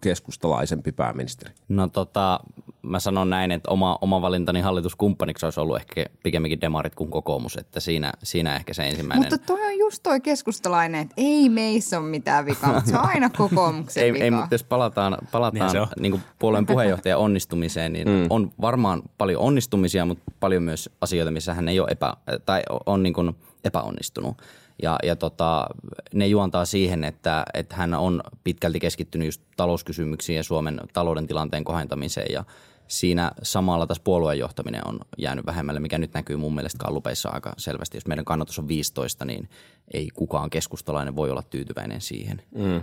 keskustalaisempi 0.00 0.92
pääministeri? 0.92 1.54
No 1.68 1.88
tota, 1.88 2.40
mä 2.82 3.00
sanon 3.00 3.30
näin, 3.30 3.52
että 3.52 3.70
oma, 3.70 3.98
oma 4.00 4.22
valintani 4.22 4.60
hallituskumppaniksi 4.60 5.46
olisi 5.46 5.60
ollut 5.60 5.76
ehkä 5.76 6.06
pikemminkin 6.22 6.60
demarit 6.60 6.94
kuin 6.94 7.10
kokoomus, 7.10 7.56
että 7.56 7.80
siinä, 7.80 8.12
siinä 8.22 8.56
ehkä 8.56 8.74
se 8.74 8.88
ensimmäinen. 8.88 9.32
Mutta 9.32 9.46
toi 9.46 9.66
on 9.66 9.78
just 9.78 10.02
toi 10.02 10.20
keskustalainen, 10.20 11.00
että 11.00 11.14
ei 11.16 11.48
meissä 11.48 11.98
ole 11.98 12.08
mitään 12.08 12.46
vikaa, 12.46 12.72
mutta 12.72 12.90
se 12.90 12.98
on 12.98 13.08
aina 13.08 13.30
kokoomuksen 13.38 14.04
ei, 14.04 14.12
vika. 14.12 14.24
Ei, 14.24 14.30
mutta 14.30 14.54
jos 14.54 14.64
palataan, 14.64 15.18
palataan 15.32 15.72
niin, 15.72 15.88
niin 16.00 16.12
kuin 16.12 16.22
puolueen 16.38 16.66
puheenjohtajan 16.66 17.18
onnistumiseen, 17.18 17.92
niin 17.92 18.08
mm. 18.08 18.26
on 18.30 18.52
varmaan 18.60 19.02
paljon 19.18 19.42
onnistumisia, 19.42 20.04
mutta 20.04 20.32
paljon 20.40 20.62
myös 20.62 20.90
asioita, 21.00 21.30
missä 21.30 21.54
hän 21.54 21.68
ei 21.68 21.80
ole 21.80 21.88
epä, 21.90 22.14
tai 22.46 22.62
on 22.86 23.02
niin 23.02 23.14
kuin 23.14 23.36
epäonnistunut. 23.64 24.36
Ja, 24.82 24.98
ja 25.02 25.16
tota, 25.16 25.66
ne 26.14 26.26
juontaa 26.26 26.64
siihen, 26.64 27.04
että, 27.04 27.44
että 27.54 27.76
hän 27.76 27.94
on 27.94 28.22
pitkälti 28.44 28.80
keskittynyt 28.80 29.26
just 29.26 29.42
talouskysymyksiin 29.56 30.36
ja 30.36 30.42
Suomen 30.42 30.80
talouden 30.92 31.26
tilanteen 31.26 31.64
kohentamiseen 31.64 32.32
ja 32.32 32.44
siinä 32.90 33.32
samalla 33.42 33.86
tässä 33.86 34.02
puolueen 34.04 34.38
johtaminen 34.38 34.86
on 34.86 35.00
jäänyt 35.18 35.46
vähemmälle, 35.46 35.80
mikä 35.80 35.98
nyt 35.98 36.14
näkyy 36.14 36.36
mun 36.36 36.54
mielestä 36.54 36.78
kallupeissa 36.78 37.28
aika 37.28 37.52
selvästi. 37.56 37.96
Jos 37.96 38.06
meidän 38.06 38.24
kannatus 38.24 38.58
on 38.58 38.68
15, 38.68 39.24
niin 39.24 39.48
ei 39.94 40.08
kukaan 40.14 40.50
keskustalainen 40.50 41.16
voi 41.16 41.30
olla 41.30 41.42
tyytyväinen 41.42 42.00
siihen. 42.00 42.42
Mm. 42.54 42.80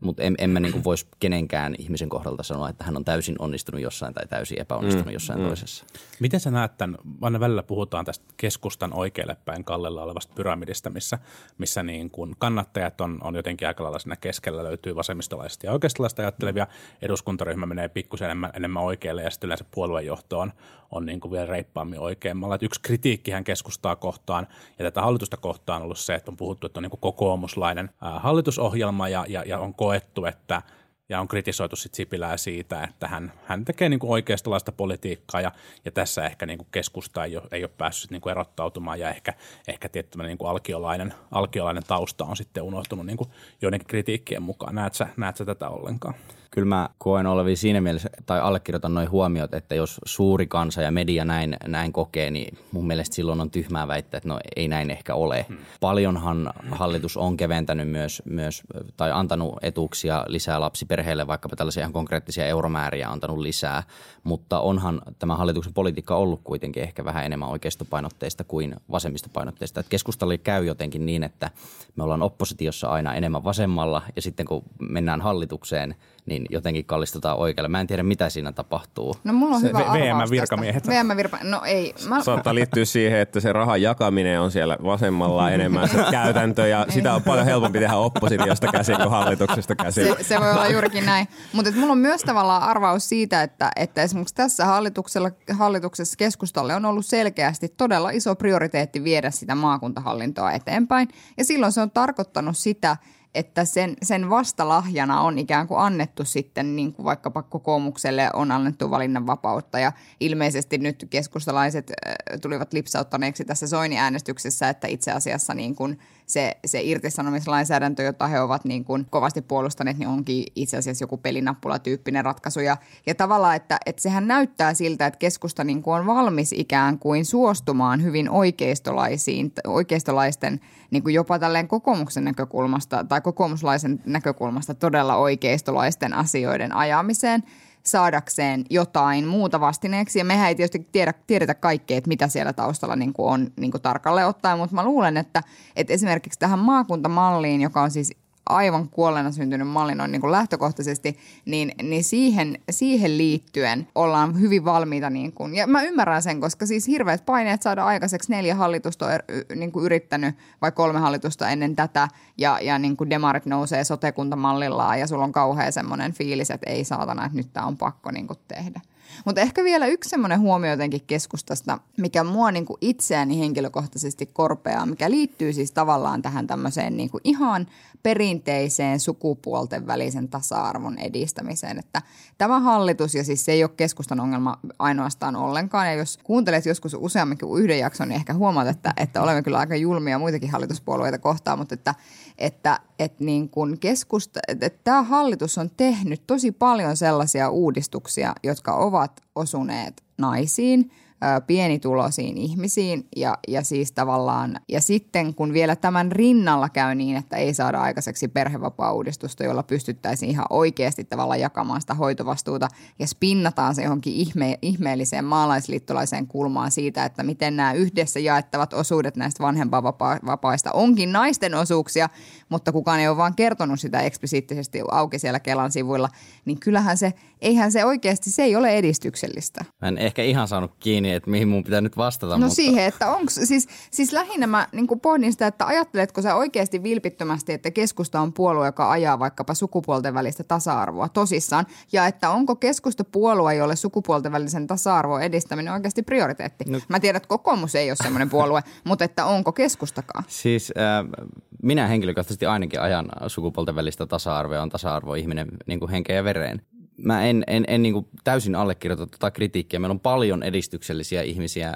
Mutta 0.00 0.22
en, 0.22 0.34
en 0.38 0.50
mä 0.50 0.60
niin 0.60 0.84
voisi 0.84 1.06
kenenkään 1.20 1.74
ihmisen 1.78 2.08
kohdalta 2.08 2.42
sanoa, 2.42 2.68
että 2.68 2.84
hän 2.84 2.96
on 2.96 3.04
täysin 3.04 3.36
onnistunut 3.38 3.80
jossain 3.80 4.14
tai 4.14 4.26
täysin 4.26 4.60
epäonnistunut 4.60 5.06
mm. 5.06 5.12
jossain 5.12 5.40
mm. 5.40 5.46
toisessa. 5.46 5.84
Miten 6.20 6.40
sä 6.40 6.50
näet 6.50 6.76
tämän, 6.78 6.98
aina 7.20 7.40
välillä 7.40 7.62
puhutaan 7.62 8.04
tästä 8.04 8.24
keskustan 8.36 8.92
oikealle 8.92 9.36
päin 9.44 9.64
kallella 9.64 10.02
olevasta 10.02 10.34
pyramidista, 10.34 10.90
missä, 10.90 11.18
missä 11.58 11.82
niin 11.82 12.10
kuin 12.10 12.34
kannattajat 12.38 13.00
on, 13.00 13.18
on 13.22 13.34
jotenkin 13.34 13.68
aika 13.68 13.84
lailla 13.84 13.98
siinä 13.98 14.16
keskellä, 14.16 14.64
löytyy 14.64 14.96
vasemmistolaista 14.96 15.66
ja 15.66 15.72
oikeistolaista 15.72 16.22
ajattelevia, 16.22 16.66
eduskuntaryhmä 17.02 17.66
menee 17.66 17.88
pikkusen 17.88 18.24
enemmän, 18.24 18.50
enemmän 18.54 18.82
oikealle 18.82 19.22
ja 19.22 19.30
sitten 19.30 19.48
yleensä 19.48 19.64
puoluejohto 19.70 20.38
on, 20.38 20.52
on 20.90 21.06
niin 21.06 21.20
kuin 21.20 21.32
vielä 21.32 21.46
reippaammin 21.46 21.98
oikeammalla. 21.98 22.54
Et 22.54 22.62
yksi 22.62 22.80
kritiikkihän 22.80 23.44
keskustaa 23.44 23.96
kohtaan 23.96 24.46
ja 24.78 24.84
tätä 24.84 25.02
hallitusta 25.02 25.36
kohtaan 25.36 25.82
on 25.82 25.84
ollut 25.84 25.98
se, 25.98 26.14
että 26.14 26.30
on 26.30 26.36
puhuttu, 26.40 26.66
että 26.66 26.78
on 26.80 26.82
niin 26.82 26.90
kuin 26.90 27.00
kokoomuslainen 27.00 27.90
hallitusohjelma 28.00 29.08
ja, 29.08 29.24
ja, 29.28 29.44
ja 29.46 29.58
on 29.58 29.74
koettu, 29.74 30.24
että 30.24 30.62
ja 31.08 31.20
on 31.20 31.28
kritisoitu 31.28 31.76
sit 31.76 31.94
Sipilää 31.94 32.36
siitä, 32.36 32.84
että 32.84 33.08
hän, 33.08 33.32
hän 33.44 33.64
tekee 33.64 33.88
niin 33.88 34.00
kuin 34.00 34.10
oikeistolaista 34.10 34.72
politiikkaa 34.72 35.40
ja, 35.40 35.52
ja 35.84 35.90
tässä 35.90 36.26
ehkä 36.26 36.46
niin 36.46 36.58
kuin 36.58 36.68
keskusta 36.70 37.24
ei 37.24 37.36
ole, 37.36 37.46
ei 37.52 37.64
ole 37.64 37.70
päässyt 37.78 38.10
niin 38.10 38.20
kuin 38.20 38.30
erottautumaan 38.30 39.00
ja 39.00 39.10
ehkä, 39.10 39.34
ehkä 39.68 39.88
tietty 39.88 40.18
niin 40.18 40.38
kuin 40.38 40.50
alkiolainen, 40.50 41.14
alkiolainen 41.30 41.82
tausta 41.86 42.24
on 42.24 42.36
sitten 42.36 42.62
unohtunut 42.62 43.06
niin 43.06 43.16
kuin 43.16 43.30
joidenkin 43.62 43.88
kritiikkien 43.88 44.42
mukaan. 44.42 44.74
Näet 44.74 44.94
sä, 44.94 45.08
näet 45.16 45.36
sä 45.36 45.44
tätä 45.44 45.68
ollenkaan? 45.68 46.14
Kyllä 46.50 46.68
mä 46.68 46.88
koen 46.98 47.26
olevi 47.26 47.56
siinä 47.56 47.80
mielessä, 47.80 48.10
tai 48.26 48.40
allekirjoitan 48.40 48.94
noin 48.94 49.10
huomiot, 49.10 49.54
että 49.54 49.74
jos 49.74 50.00
suuri 50.04 50.46
kansa 50.46 50.82
ja 50.82 50.90
media 50.90 51.24
näin, 51.24 51.56
näin 51.66 51.92
kokee, 51.92 52.30
niin 52.30 52.58
mun 52.72 52.86
mielestä 52.86 53.16
silloin 53.16 53.40
on 53.40 53.50
tyhmää 53.50 53.88
väittää, 53.88 54.18
että 54.18 54.28
no 54.28 54.40
ei 54.56 54.68
näin 54.68 54.90
ehkä 54.90 55.14
ole. 55.14 55.46
Hmm. 55.48 55.56
Paljonhan 55.80 56.52
hallitus 56.70 57.16
on 57.16 57.36
keventänyt 57.36 57.88
myös, 57.88 58.22
myös, 58.24 58.62
tai 58.96 59.12
antanut 59.12 59.58
etuuksia 59.62 60.24
lisää 60.28 60.60
lapsiperheille, 60.60 61.26
vaikkapa 61.26 61.56
tällaisia 61.56 61.80
ihan 61.80 61.92
konkreettisia 61.92 62.46
euromääriä 62.46 63.08
antanut 63.08 63.38
lisää, 63.38 63.82
mutta 64.22 64.60
onhan 64.60 65.02
tämä 65.18 65.36
hallituksen 65.36 65.74
politiikka 65.74 66.16
ollut 66.16 66.40
kuitenkin 66.44 66.82
ehkä 66.82 67.04
vähän 67.04 67.24
enemmän 67.24 67.48
oikeistopainotteista 67.48 68.44
kuin 68.44 68.76
vasemmistopainotteista. 68.90 69.80
Että 69.80 69.90
keskustalle 69.90 70.38
käy 70.38 70.64
jotenkin 70.64 71.06
niin, 71.06 71.22
että 71.22 71.50
me 71.96 72.04
ollaan 72.04 72.22
oppositiossa 72.22 72.88
aina 72.88 73.14
enemmän 73.14 73.44
vasemmalla 73.44 74.02
ja 74.16 74.22
sitten 74.22 74.46
kun 74.46 74.62
mennään 74.80 75.20
hallitukseen, 75.20 75.94
niin 76.26 76.46
jotenkin 76.50 76.84
kallistutaan 76.84 77.38
oikealle. 77.38 77.68
Mä 77.68 77.80
en 77.80 77.86
tiedä, 77.86 78.02
mitä 78.02 78.30
siinä 78.30 78.52
tapahtuu. 78.52 79.16
No 79.24 79.32
mulla 79.32 79.54
on 79.54 79.60
se 79.60 79.68
hyvä 79.68 79.78
VM-virkamiehet. 79.78 80.88
VM-virka... 80.88 81.38
No 81.42 81.62
ei. 81.64 81.94
Mä... 82.08 82.22
Saattaa 82.22 82.54
liittyä 82.54 82.84
siihen, 82.84 83.20
että 83.20 83.40
se 83.40 83.52
rahan 83.52 83.82
jakaminen 83.82 84.40
on 84.40 84.50
siellä 84.50 84.76
vasemmalla 84.84 85.50
enemmän 85.60 85.88
se 85.88 85.96
käytäntö 86.10 86.66
ja 86.66 86.86
sitä 86.88 87.14
on 87.14 87.22
paljon 87.22 87.46
helpompi 87.46 87.78
tehdä 87.78 87.96
oppositiosta 87.96 88.66
käsin 88.72 88.96
kuin 88.96 89.10
hallituksesta 89.10 89.76
käsin. 89.76 90.04
Se, 90.04 90.22
se 90.22 90.40
voi 90.40 90.50
olla 90.50 90.68
juurikin 90.68 91.06
näin. 91.06 91.28
Mutta 91.52 91.72
mulla 91.76 91.92
on 91.92 91.98
myös 91.98 92.22
tavallaan 92.22 92.62
arvaus 92.62 93.08
siitä, 93.08 93.42
että, 93.42 93.70
että 93.76 94.02
esimerkiksi 94.02 94.34
tässä 94.34 94.66
hallituksella, 94.66 95.30
hallituksessa 95.52 96.16
keskustalle 96.16 96.74
on 96.74 96.84
ollut 96.84 97.06
selkeästi 97.06 97.68
todella 97.68 98.10
iso 98.10 98.34
prioriteetti 98.34 99.04
viedä 99.04 99.30
sitä 99.30 99.54
maakuntahallintoa 99.54 100.52
eteenpäin. 100.52 101.08
Ja 101.38 101.44
silloin 101.44 101.72
se 101.72 101.80
on 101.80 101.90
tarkoittanut 101.90 102.56
sitä, 102.56 102.96
että 103.34 103.64
sen, 103.64 103.96
sen 104.02 104.30
vastalahjana 104.30 105.20
on 105.20 105.38
ikään 105.38 105.68
kuin 105.68 105.80
annettu 105.80 106.24
sitten 106.24 106.76
niin 106.76 106.92
kuin 106.92 107.04
vaikkapa 107.04 107.42
kokoomukselle 107.42 108.30
on 108.32 108.50
annettu 108.52 108.90
valinnanvapautta. 108.90 109.78
Ja 109.78 109.92
ilmeisesti 110.20 110.78
nyt 110.78 111.06
keskustalaiset 111.10 111.90
äh, 111.90 112.14
tulivat 112.42 112.72
lipsauttaneeksi 112.72 113.44
tässä 113.44 113.66
Soini-äänestyksessä, 113.66 114.68
että 114.68 114.88
itse 114.88 115.12
asiassa 115.12 115.54
niin 115.54 115.74
kuin 115.74 115.98
se, 116.30 116.56
se 116.66 116.80
irtisanomislainsäädäntö, 116.82 118.02
jota 118.02 118.26
he 118.26 118.40
ovat 118.40 118.64
niin 118.64 118.84
kuin 118.84 119.06
kovasti 119.10 119.42
puolustaneet, 119.42 119.98
niin 119.98 120.08
onkin 120.08 120.44
itse 120.54 120.76
asiassa 120.76 121.02
joku 121.02 121.16
pelinappula-tyyppinen 121.16 122.24
ratkaisu. 122.24 122.60
Ja, 122.60 122.76
ja 123.06 123.14
tavallaan, 123.14 123.56
että, 123.56 123.78
että 123.86 124.02
sehän 124.02 124.26
näyttää 124.26 124.74
siltä, 124.74 125.06
että 125.06 125.18
keskusta 125.18 125.64
niin 125.64 125.82
kuin 125.82 125.94
on 125.94 126.06
valmis 126.06 126.52
ikään 126.52 126.98
kuin 126.98 127.24
suostumaan 127.24 128.02
hyvin 128.02 128.30
oikeistolaisiin, 128.30 129.52
oikeistolaisten 129.66 130.60
niin 130.90 131.02
kuin 131.02 131.14
jopa 131.14 131.38
tälleen 131.38 131.68
kokoomuksen 131.68 132.24
näkökulmasta 132.24 133.04
tai 133.04 133.20
kokoomuslaisen 133.20 134.00
näkökulmasta 134.06 134.74
todella 134.74 135.16
oikeistolaisten 135.16 136.14
asioiden 136.14 136.76
ajamiseen– 136.76 137.42
saadakseen 137.86 138.64
jotain 138.70 139.26
muuta 139.26 139.60
vastineeksi. 139.60 140.18
Ja 140.18 140.24
mehän 140.24 140.48
ei 140.48 140.54
tietysti 140.54 140.88
tiedä, 140.92 141.14
tiedetä 141.26 141.54
kaikkea, 141.54 141.98
että 141.98 142.08
mitä 142.08 142.28
siellä 142.28 142.52
taustalla 142.52 142.96
niin 142.96 143.12
kuin 143.12 143.32
on 143.32 143.52
niin 143.56 143.70
kuin 143.70 143.82
tarkalleen 143.82 144.26
ottaen, 144.26 144.58
mutta 144.58 144.74
mä 144.74 144.84
luulen, 144.84 145.16
että, 145.16 145.42
että 145.76 145.92
esimerkiksi 145.92 146.38
tähän 146.38 146.58
maakuntamalliin, 146.58 147.60
joka 147.60 147.82
on 147.82 147.90
siis 147.90 148.12
aivan 148.46 148.88
kuolleena 148.88 149.32
syntynyt 149.32 149.68
malli 149.68 149.94
noin 149.94 150.12
niin 150.12 150.20
kuin 150.20 150.32
lähtökohtaisesti, 150.32 151.18
niin, 151.44 151.72
niin 151.82 152.04
siihen, 152.04 152.58
siihen 152.70 153.18
liittyen 153.18 153.88
ollaan 153.94 154.40
hyvin 154.40 154.64
valmiita. 154.64 155.10
Niin 155.10 155.32
kuin, 155.32 155.54
ja 155.54 155.66
mä 155.66 155.82
ymmärrän 155.82 156.22
sen, 156.22 156.40
koska 156.40 156.66
siis 156.66 156.86
hirveät 156.86 157.26
paineet 157.26 157.62
saada 157.62 157.84
aikaiseksi 157.84 158.32
neljä 158.32 158.54
hallitusta 158.54 159.06
on 159.06 159.12
niin 159.56 159.72
kuin 159.72 159.84
yrittänyt, 159.84 160.34
vai 160.62 160.72
kolme 160.72 160.98
hallitusta 160.98 161.48
ennen 161.48 161.76
tätä, 161.76 162.08
ja, 162.38 162.58
ja 162.60 162.78
niin 162.78 162.96
kuin 162.96 163.10
demarit 163.10 163.46
nousee 163.46 163.84
sotekuntamallillaan, 163.84 165.00
ja 165.00 165.06
sulla 165.06 165.24
on 165.24 165.32
kauhean 165.32 165.72
semmoinen 165.72 166.12
fiilis, 166.12 166.50
että 166.50 166.70
ei 166.70 166.84
saatana, 166.84 167.24
että 167.24 167.36
nyt 167.36 167.52
tämä 167.52 167.66
on 167.66 167.76
pakko 167.76 168.10
niin 168.10 168.26
kuin 168.26 168.38
tehdä. 168.48 168.80
Mutta 169.24 169.40
ehkä 169.40 169.64
vielä 169.64 169.86
yksi 169.86 170.10
semmoinen 170.10 170.40
huomio 170.40 170.70
jotenkin 170.70 171.00
keskustasta, 171.06 171.78
mikä 171.96 172.24
mua 172.24 172.52
niin 172.52 172.66
kuin 172.66 172.78
itseäni 172.80 173.38
henkilökohtaisesti 173.38 174.26
korpeaa, 174.26 174.86
mikä 174.86 175.10
liittyy 175.10 175.52
siis 175.52 175.72
tavallaan 175.72 176.22
tähän 176.22 176.46
tämmöiseen 176.46 176.96
niin 176.96 177.10
kuin 177.10 177.20
ihan 177.24 177.66
perinteiseen 178.02 179.00
sukupuolten 179.00 179.86
välisen 179.86 180.28
tasa-arvon 180.28 180.98
edistämiseen. 180.98 181.78
Että 181.78 182.02
tämä 182.38 182.60
hallitus, 182.60 183.14
ja 183.14 183.24
siis 183.24 183.44
se 183.44 183.52
ei 183.52 183.64
ole 183.64 183.70
keskustan 183.76 184.20
ongelma 184.20 184.58
ainoastaan 184.78 185.36
ollenkaan, 185.36 185.86
ja 185.86 185.94
jos 185.94 186.18
kuuntelet 186.24 186.66
joskus 186.66 186.96
useammin 186.98 187.38
kuin 187.38 187.62
yhden 187.62 187.78
jakson, 187.78 188.08
niin 188.08 188.16
ehkä 188.16 188.34
huomaat, 188.34 188.68
että, 188.68 188.92
että 188.96 189.22
olemme 189.22 189.42
kyllä 189.42 189.58
aika 189.58 189.76
julmia 189.76 190.18
muitakin 190.18 190.50
hallituspuolueita 190.50 191.18
kohtaan, 191.18 191.58
mutta 191.58 191.74
että, 191.74 191.94
että, 192.38 192.80
että 192.98 193.24
niin 193.24 193.48
kuin 193.48 193.78
keskusta, 193.78 194.40
että, 194.48 194.66
että 194.66 194.80
tämä 194.84 195.02
hallitus 195.02 195.58
on 195.58 195.70
tehnyt 195.76 196.26
tosi 196.26 196.52
paljon 196.52 196.96
sellaisia 196.96 197.50
uudistuksia, 197.50 198.34
jotka 198.42 198.74
ovat 198.74 199.20
osuneet 199.34 200.02
naisiin– 200.18 200.90
pienituloisiin 201.46 202.38
ihmisiin 202.38 203.06
ja, 203.16 203.38
ja 203.48 203.62
siis 203.62 203.92
tavallaan, 203.92 204.60
ja 204.68 204.80
sitten 204.80 205.34
kun 205.34 205.52
vielä 205.52 205.76
tämän 205.76 206.12
rinnalla 206.12 206.68
käy 206.68 206.94
niin, 206.94 207.16
että 207.16 207.36
ei 207.36 207.54
saada 207.54 207.80
aikaiseksi 207.80 208.28
perhevapaa-uudistusta, 208.28 209.44
jolla 209.44 209.62
pystyttäisiin 209.62 210.30
ihan 210.30 210.46
oikeasti 210.50 211.04
tavallaan 211.04 211.40
jakamaan 211.40 211.80
sitä 211.80 211.94
hoitovastuuta 211.94 212.68
ja 212.98 213.06
spinnataan 213.06 213.74
se 213.74 213.82
johonkin 213.82 214.14
ihme, 214.14 214.58
ihmeelliseen 214.62 215.24
maalaisliittolaiseen 215.24 216.26
kulmaan 216.26 216.70
siitä, 216.70 217.04
että 217.04 217.22
miten 217.22 217.56
nämä 217.56 217.72
yhdessä 217.72 218.20
jaettavat 218.20 218.72
osuudet 218.72 219.16
näistä 219.16 219.42
vanhempainvapaista 219.42 220.72
onkin 220.72 221.12
naisten 221.12 221.54
osuuksia, 221.54 222.08
mutta 222.48 222.72
kukaan 222.72 223.00
ei 223.00 223.08
ole 223.08 223.16
vaan 223.16 223.34
kertonut 223.34 223.80
sitä 223.80 224.00
eksplisiittisesti 224.00 224.80
auki 224.90 225.18
siellä 225.18 225.40
Kelan 225.40 225.72
sivuilla, 225.72 226.08
niin 226.44 226.60
kyllähän 226.60 226.96
se, 226.96 227.12
eihän 227.40 227.72
se 227.72 227.84
oikeasti, 227.84 228.30
se 228.30 228.42
ei 228.42 228.56
ole 228.56 228.70
edistyksellistä. 228.70 229.64
Mä 229.82 229.88
en 229.88 229.98
ehkä 229.98 230.22
ihan 230.22 230.48
saanut 230.48 230.72
kiinni 230.80 231.09
niin, 231.10 231.16
että 231.16 231.30
mihin 231.30 231.48
mun 231.48 231.64
pitää 231.64 231.80
nyt 231.80 231.96
vastata. 231.96 232.32
No 232.32 232.38
mutta... 232.38 232.54
siihen, 232.54 232.84
että 232.84 233.10
onko, 233.10 233.30
siis, 233.30 233.68
siis 233.90 234.12
lähinnä 234.12 234.46
mä 234.46 234.68
niin 234.72 234.86
pohdin 235.02 235.32
sitä, 235.32 235.46
että 235.46 235.66
ajatteletko 235.66 236.22
sä 236.22 236.34
oikeasti 236.34 236.82
vilpittömästi, 236.82 237.52
että 237.52 237.70
keskusta 237.70 238.20
on 238.20 238.32
puolue, 238.32 238.66
joka 238.66 238.90
ajaa 238.90 239.18
vaikkapa 239.18 239.54
sukupuolten 239.54 240.14
välistä 240.14 240.44
tasa-arvoa 240.44 241.08
tosissaan, 241.08 241.66
ja 241.92 242.06
että 242.06 242.30
onko 242.30 242.56
keskusta 242.56 243.04
puolue, 243.04 243.54
jolle 243.54 243.76
sukupuolten 243.76 244.32
välisen 244.32 244.66
tasa-arvon 244.66 245.22
edistäminen 245.22 245.72
oikeasti 245.72 246.02
prioriteetti? 246.02 246.64
No. 246.68 246.80
Mä 246.88 247.00
tiedän, 247.00 247.16
että 247.16 247.28
kokoomus 247.28 247.74
ei 247.74 247.90
ole 247.90 247.96
semmoinen 247.96 248.30
puolue, 248.30 248.62
mutta 248.84 249.04
että 249.04 249.24
onko 249.24 249.52
keskustakaan? 249.52 250.24
Siis 250.28 250.72
äh, 250.78 251.28
minä 251.62 251.86
henkilökohtaisesti 251.86 252.46
ainakin 252.46 252.80
ajan 252.80 253.08
sukupuolten 253.26 253.74
välistä 253.74 254.06
tasa-arvoa, 254.06 254.62
on 254.62 254.70
tasa-arvo 254.70 255.14
ihminen 255.14 255.48
niin 255.66 255.80
kuin 255.80 255.90
henkeä 255.90 256.16
ja 256.16 256.24
vereen 256.24 256.62
mä 257.04 257.26
en, 257.26 257.44
en, 257.46 257.64
en 257.68 257.82
niin 257.82 258.06
täysin 258.24 258.54
allekirjoita 258.54 259.06
tuota 259.06 259.30
kritiikkiä. 259.30 259.80
Meillä 259.80 259.92
on 259.92 260.00
paljon 260.00 260.42
edistyksellisiä 260.42 261.22
ihmisiä, 261.22 261.68
äh, 261.68 261.74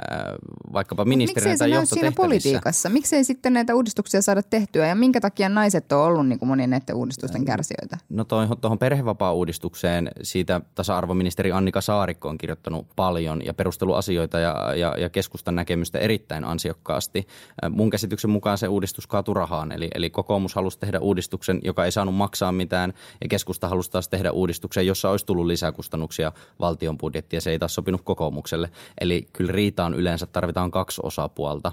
vaikkapa 0.73 1.05
ministeriöitä 1.05 1.59
tai 1.59 1.69
Miksei 1.69 1.87
se 1.87 1.95
siinä 1.95 2.13
politiikassa? 2.13 2.89
Miksei 2.89 3.25
sitten 3.25 3.53
näitä 3.53 3.75
uudistuksia 3.75 4.23
saada 4.23 4.43
tehtyä 4.43 4.87
ja 4.87 4.95
minkä 4.95 5.21
takia 5.21 5.49
naiset 5.49 5.93
on 5.93 6.01
ollut 6.01 6.29
niin 6.29 6.39
monien 6.43 6.71
näiden 6.71 6.97
uudistusten 6.97 7.45
kärsijöitä? 7.45 7.99
No 8.09 8.25
tuohon 8.61 8.79
perhevapaa-uudistukseen 8.79 10.11
siitä 10.23 10.61
tasa-arvoministeri 10.75 11.53
Annika 11.53 11.81
Saarikko 11.81 12.29
on 12.29 12.39
kirjoittanut 12.39 12.87
paljon 12.97 13.43
ja 13.45 13.55
perusteluasioita 13.55 14.39
ja, 14.39 14.75
ja, 14.77 14.95
ja 14.99 15.11
keskustan 15.11 15.55
näkemystä 15.55 15.99
erittäin 15.99 16.45
ansiokkaasti. 16.45 17.27
Äh, 17.65 17.71
mun 17.71 17.91
käsityksen 17.91 18.31
mukaan 18.31 18.59
se 18.59 18.69
uudistus 18.69 19.07
kaatui 19.07 19.35
rahaan, 19.35 19.73
eli, 19.73 19.89
eli 19.95 20.11
kokoomus 20.11 20.55
halusi 20.55 20.79
tehdä 20.79 21.01
uudistuksen, 21.01 21.61
joka 21.65 21.85
ei 21.85 21.93
saanut 21.93 22.15
maksaa 22.15 22.53
mitään 22.53 22.93
ja 23.21 23.29
keskusta 23.29 23.69
halusi 23.69 23.91
taas 23.91 24.09
tehdä 24.09 24.31
uudistuksen, 24.31 24.87
jossa 24.87 25.11
olisi 25.15 25.27
tullut 25.27 25.47
lisäkustannuksia 25.47 26.33
valtion 26.61 26.99
budjettia. 26.99 27.41
Se 27.41 27.51
ei 27.51 27.59
taas 27.59 27.75
sopinut 27.75 28.03
kokoomukselle. 28.05 28.71
Eli 29.01 29.29
kyllä 29.33 29.53
riitaan 29.53 29.95
yleensä 29.95 30.27
tarvitaan 30.27 30.71
kaksi 30.71 31.01
osapuolta. 31.05 31.73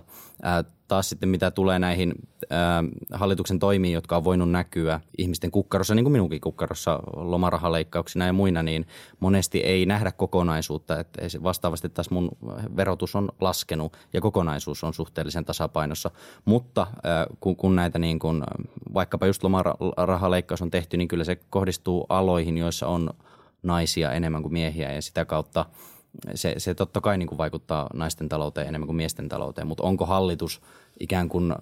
taas 0.88 1.10
sitten 1.10 1.30
mitä 1.30 1.52
tulee 1.52 1.80
näihin 1.80 2.14
ää, 2.50 2.84
hallituksen 3.14 3.60
toimiin, 3.60 3.94
jotka 3.94 4.18
on 4.18 4.24
voinut 4.24 4.52
näkyä 4.52 5.02
ihmisten 5.18 5.52
kukkarossa, 5.52 5.96
niin 5.96 6.04
kuin 6.04 6.12
minunkin 6.12 6.42
kukkarossa 6.42 7.00
lomarahaleikkauksina 7.16 8.26
ja 8.26 8.34
muina, 8.34 8.64
niin 8.64 8.88
monesti 9.20 9.60
ei 9.60 9.86
nähdä 9.86 10.12
kokonaisuutta. 10.12 11.00
Että 11.00 11.22
vastaavasti 11.44 11.90
taas 11.90 12.10
mun 12.10 12.32
verotus 12.76 13.16
on 13.16 13.30
laskenut 13.42 13.98
ja 14.14 14.22
kokonaisuus 14.22 14.84
on 14.84 14.94
suhteellisen 14.94 15.46
tasapainossa. 15.46 16.12
Mutta 16.46 16.88
ää, 17.04 17.28
kun, 17.40 17.56
kun 17.56 17.76
näitä 17.76 18.00
niin 18.00 18.20
kuin, 18.20 18.44
vaikkapa 18.94 19.28
just 19.28 19.44
lomarahaleikkaus 19.44 20.62
on 20.62 20.72
tehty, 20.72 20.98
niin 20.98 21.08
kyllä 21.08 21.24
se 21.24 21.36
kohdistuu 21.50 22.06
aloihin, 22.10 22.58
joissa 22.58 22.88
on 22.88 23.10
naisia 23.64 24.12
enemmän 24.12 24.42
kuin 24.42 24.54
miehiä 24.54 24.94
ja 24.94 25.02
sitä 25.02 25.26
kautta– 25.26 25.66
se, 26.36 26.56
se 26.58 26.74
totta 26.74 27.02
kai 27.02 27.18
niin 27.18 27.28
kuin 27.28 27.38
vaikuttaa 27.38 27.90
naisten 27.94 28.30
talouteen 28.30 28.68
enemmän 28.68 28.88
kuin 28.88 28.96
miesten 28.96 29.30
talouteen, 29.30 29.68
mutta 29.68 29.84
onko 29.84 30.06
hallitus 30.06 30.62
ikään 31.00 31.30
kuin 31.30 31.56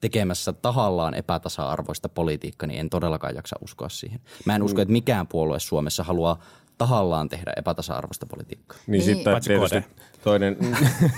tekemässä 0.00 0.52
tahallaan 0.52 1.14
epätasa-arvoista 1.14 2.08
politiikkaa, 2.08 2.66
niin 2.66 2.80
en 2.80 2.90
todellakaan 2.90 3.34
jaksa 3.34 3.56
uskoa 3.62 3.88
siihen. 3.88 4.20
Mä 4.44 4.56
en 4.56 4.62
usko, 4.62 4.80
että 4.80 4.92
mikään 4.92 5.26
puolue 5.26 5.60
Suomessa 5.60 6.04
haluaa 6.04 6.40
tahallaan 6.78 7.28
tehdä 7.28 7.52
epätasa-arvoista 7.56 8.26
politiikkaa. 8.26 8.78
Niin, 8.86 8.92
niin. 8.92 9.04
sitten 9.16 9.40
tietysti 9.42 9.84
toinen, 10.24 10.56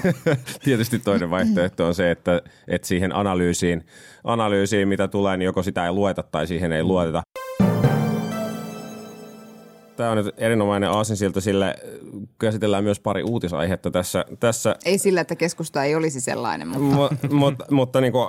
tietysti 0.64 0.98
toinen 0.98 1.30
vaihtoehto 1.30 1.86
on 1.86 1.94
se, 1.94 2.10
että, 2.10 2.42
että 2.68 2.88
siihen 2.88 3.16
analyysiin, 3.16 3.86
analyysiin, 4.24 4.88
mitä 4.88 5.08
tulee, 5.08 5.36
niin 5.36 5.46
joko 5.46 5.62
sitä 5.62 5.86
ei 5.86 5.92
lueta 5.92 6.22
tai 6.22 6.46
siihen 6.46 6.72
ei 6.72 6.82
luoteta 6.82 7.22
tämä 10.00 10.10
on 10.10 10.16
nyt 10.16 10.34
erinomainen 10.36 10.90
aasinsilta, 10.90 11.40
sillä 11.40 11.74
käsitellään 12.38 12.84
myös 12.84 13.00
pari 13.00 13.22
uutisaihetta 13.22 13.90
tässä. 13.90 14.24
tässä. 14.40 14.76
Ei 14.84 14.98
sillä, 14.98 15.20
että 15.20 15.36
keskusta 15.36 15.84
ei 15.84 15.94
olisi 15.94 16.20
sellainen, 16.20 16.68
mutta... 16.68 16.96
Mu, 16.96 17.08
mutta, 17.38 17.64
mutta 17.70 18.00
niin 18.00 18.12
kuin 18.12 18.28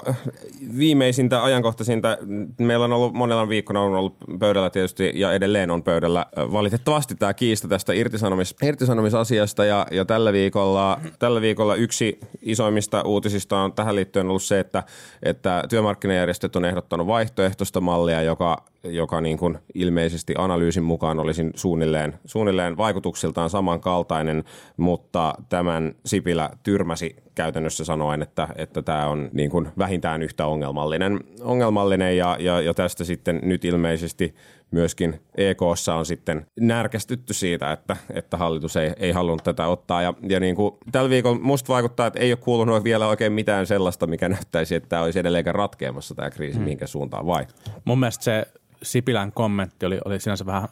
viimeisintä, 0.77 1.43
ajankohtaisinta, 1.43 2.17
meillä 2.59 2.85
on 2.85 2.93
ollut 2.93 3.13
monella 3.13 3.49
viikkona 3.49 3.81
on 3.81 3.95
ollut 3.95 4.15
pöydällä 4.39 4.69
tietysti 4.69 5.11
ja 5.15 5.33
edelleen 5.33 5.71
on 5.71 5.83
pöydällä 5.83 6.25
valitettavasti 6.35 7.15
tämä 7.15 7.33
kiista 7.33 7.67
tästä 7.67 7.93
irtisanomis, 7.93 8.55
irtisanomisasiasta 8.63 9.65
ja, 9.65 9.87
ja 9.91 10.05
tällä, 10.05 10.33
viikolla, 10.33 10.99
tällä 11.19 11.41
viikolla 11.41 11.75
yksi 11.75 12.19
isoimmista 12.41 13.01
uutisista 13.01 13.59
on 13.59 13.73
tähän 13.73 13.95
liittyen 13.95 14.29
ollut 14.29 14.43
se, 14.43 14.59
että, 14.59 14.83
että 15.23 15.63
työmarkkinajärjestöt 15.69 16.55
on 16.55 16.65
ehdottanut 16.65 17.07
vaihtoehtoista 17.07 17.81
mallia, 17.81 18.21
joka 18.21 18.57
joka 18.83 19.21
niin 19.21 19.37
kuin 19.37 19.57
ilmeisesti 19.73 20.33
analyysin 20.37 20.83
mukaan 20.83 21.19
olisi 21.19 21.49
suunnilleen, 21.61 22.19
suunnilleen 22.25 22.77
vaikutuksiltaan 22.77 23.49
samankaltainen, 23.49 24.43
mutta 24.77 25.33
tämän 25.49 25.95
Sipilä 26.05 26.49
tyrmäsi 26.63 27.15
käytännössä 27.35 27.85
sanoen, 27.85 28.21
että, 28.21 28.47
että 28.55 28.81
tämä 28.81 29.07
on 29.07 29.29
niin 29.33 29.49
kuin 29.49 29.67
vähintään 29.77 30.21
yhtä 30.21 30.45
ongelmallinen, 30.45 31.19
ongelmallinen 31.41 32.17
ja, 32.17 32.37
ja, 32.39 32.61
ja 32.61 32.73
tästä 32.73 33.03
sitten 33.03 33.39
nyt 33.43 33.65
ilmeisesti 33.65 34.35
myöskin 34.71 35.21
EKssa 35.37 35.95
on 35.95 36.05
sitten 36.05 36.45
närkästytty 36.59 37.33
siitä, 37.33 37.71
että, 37.71 37.97
että 38.13 38.37
hallitus 38.37 38.75
ei, 38.75 38.93
ei 38.97 39.11
halunnut 39.11 39.43
tätä 39.43 39.67
ottaa. 39.67 40.01
Ja, 40.01 40.13
ja 40.29 40.39
niin 40.39 40.55
kuin 40.55 40.77
tällä 40.91 41.09
viikolla 41.09 41.39
musta 41.41 41.73
vaikuttaa, 41.73 42.07
että 42.07 42.19
ei 42.19 42.31
ole 42.31 42.37
kuulunut 42.37 42.83
vielä 42.83 43.07
oikein 43.07 43.33
mitään 43.33 43.67
sellaista, 43.67 44.07
mikä 44.07 44.29
näyttäisi, 44.29 44.75
että 44.75 44.89
tämä 44.89 45.01
olisi 45.01 45.19
edelleenkään 45.19 45.55
ratkeamassa 45.55 46.15
tämä 46.15 46.29
kriisi, 46.29 46.57
hmm. 46.57 46.65
minkä 46.65 46.87
suuntaan 46.87 47.25
vai? 47.25 47.45
Mun 47.85 47.99
mielestä 47.99 48.23
se 48.23 48.47
Sipilän 48.83 49.31
kommentti 49.31 49.85
oli, 49.85 49.99
oli 50.05 50.19
sinänsä 50.19 50.45
vähän, 50.45 50.69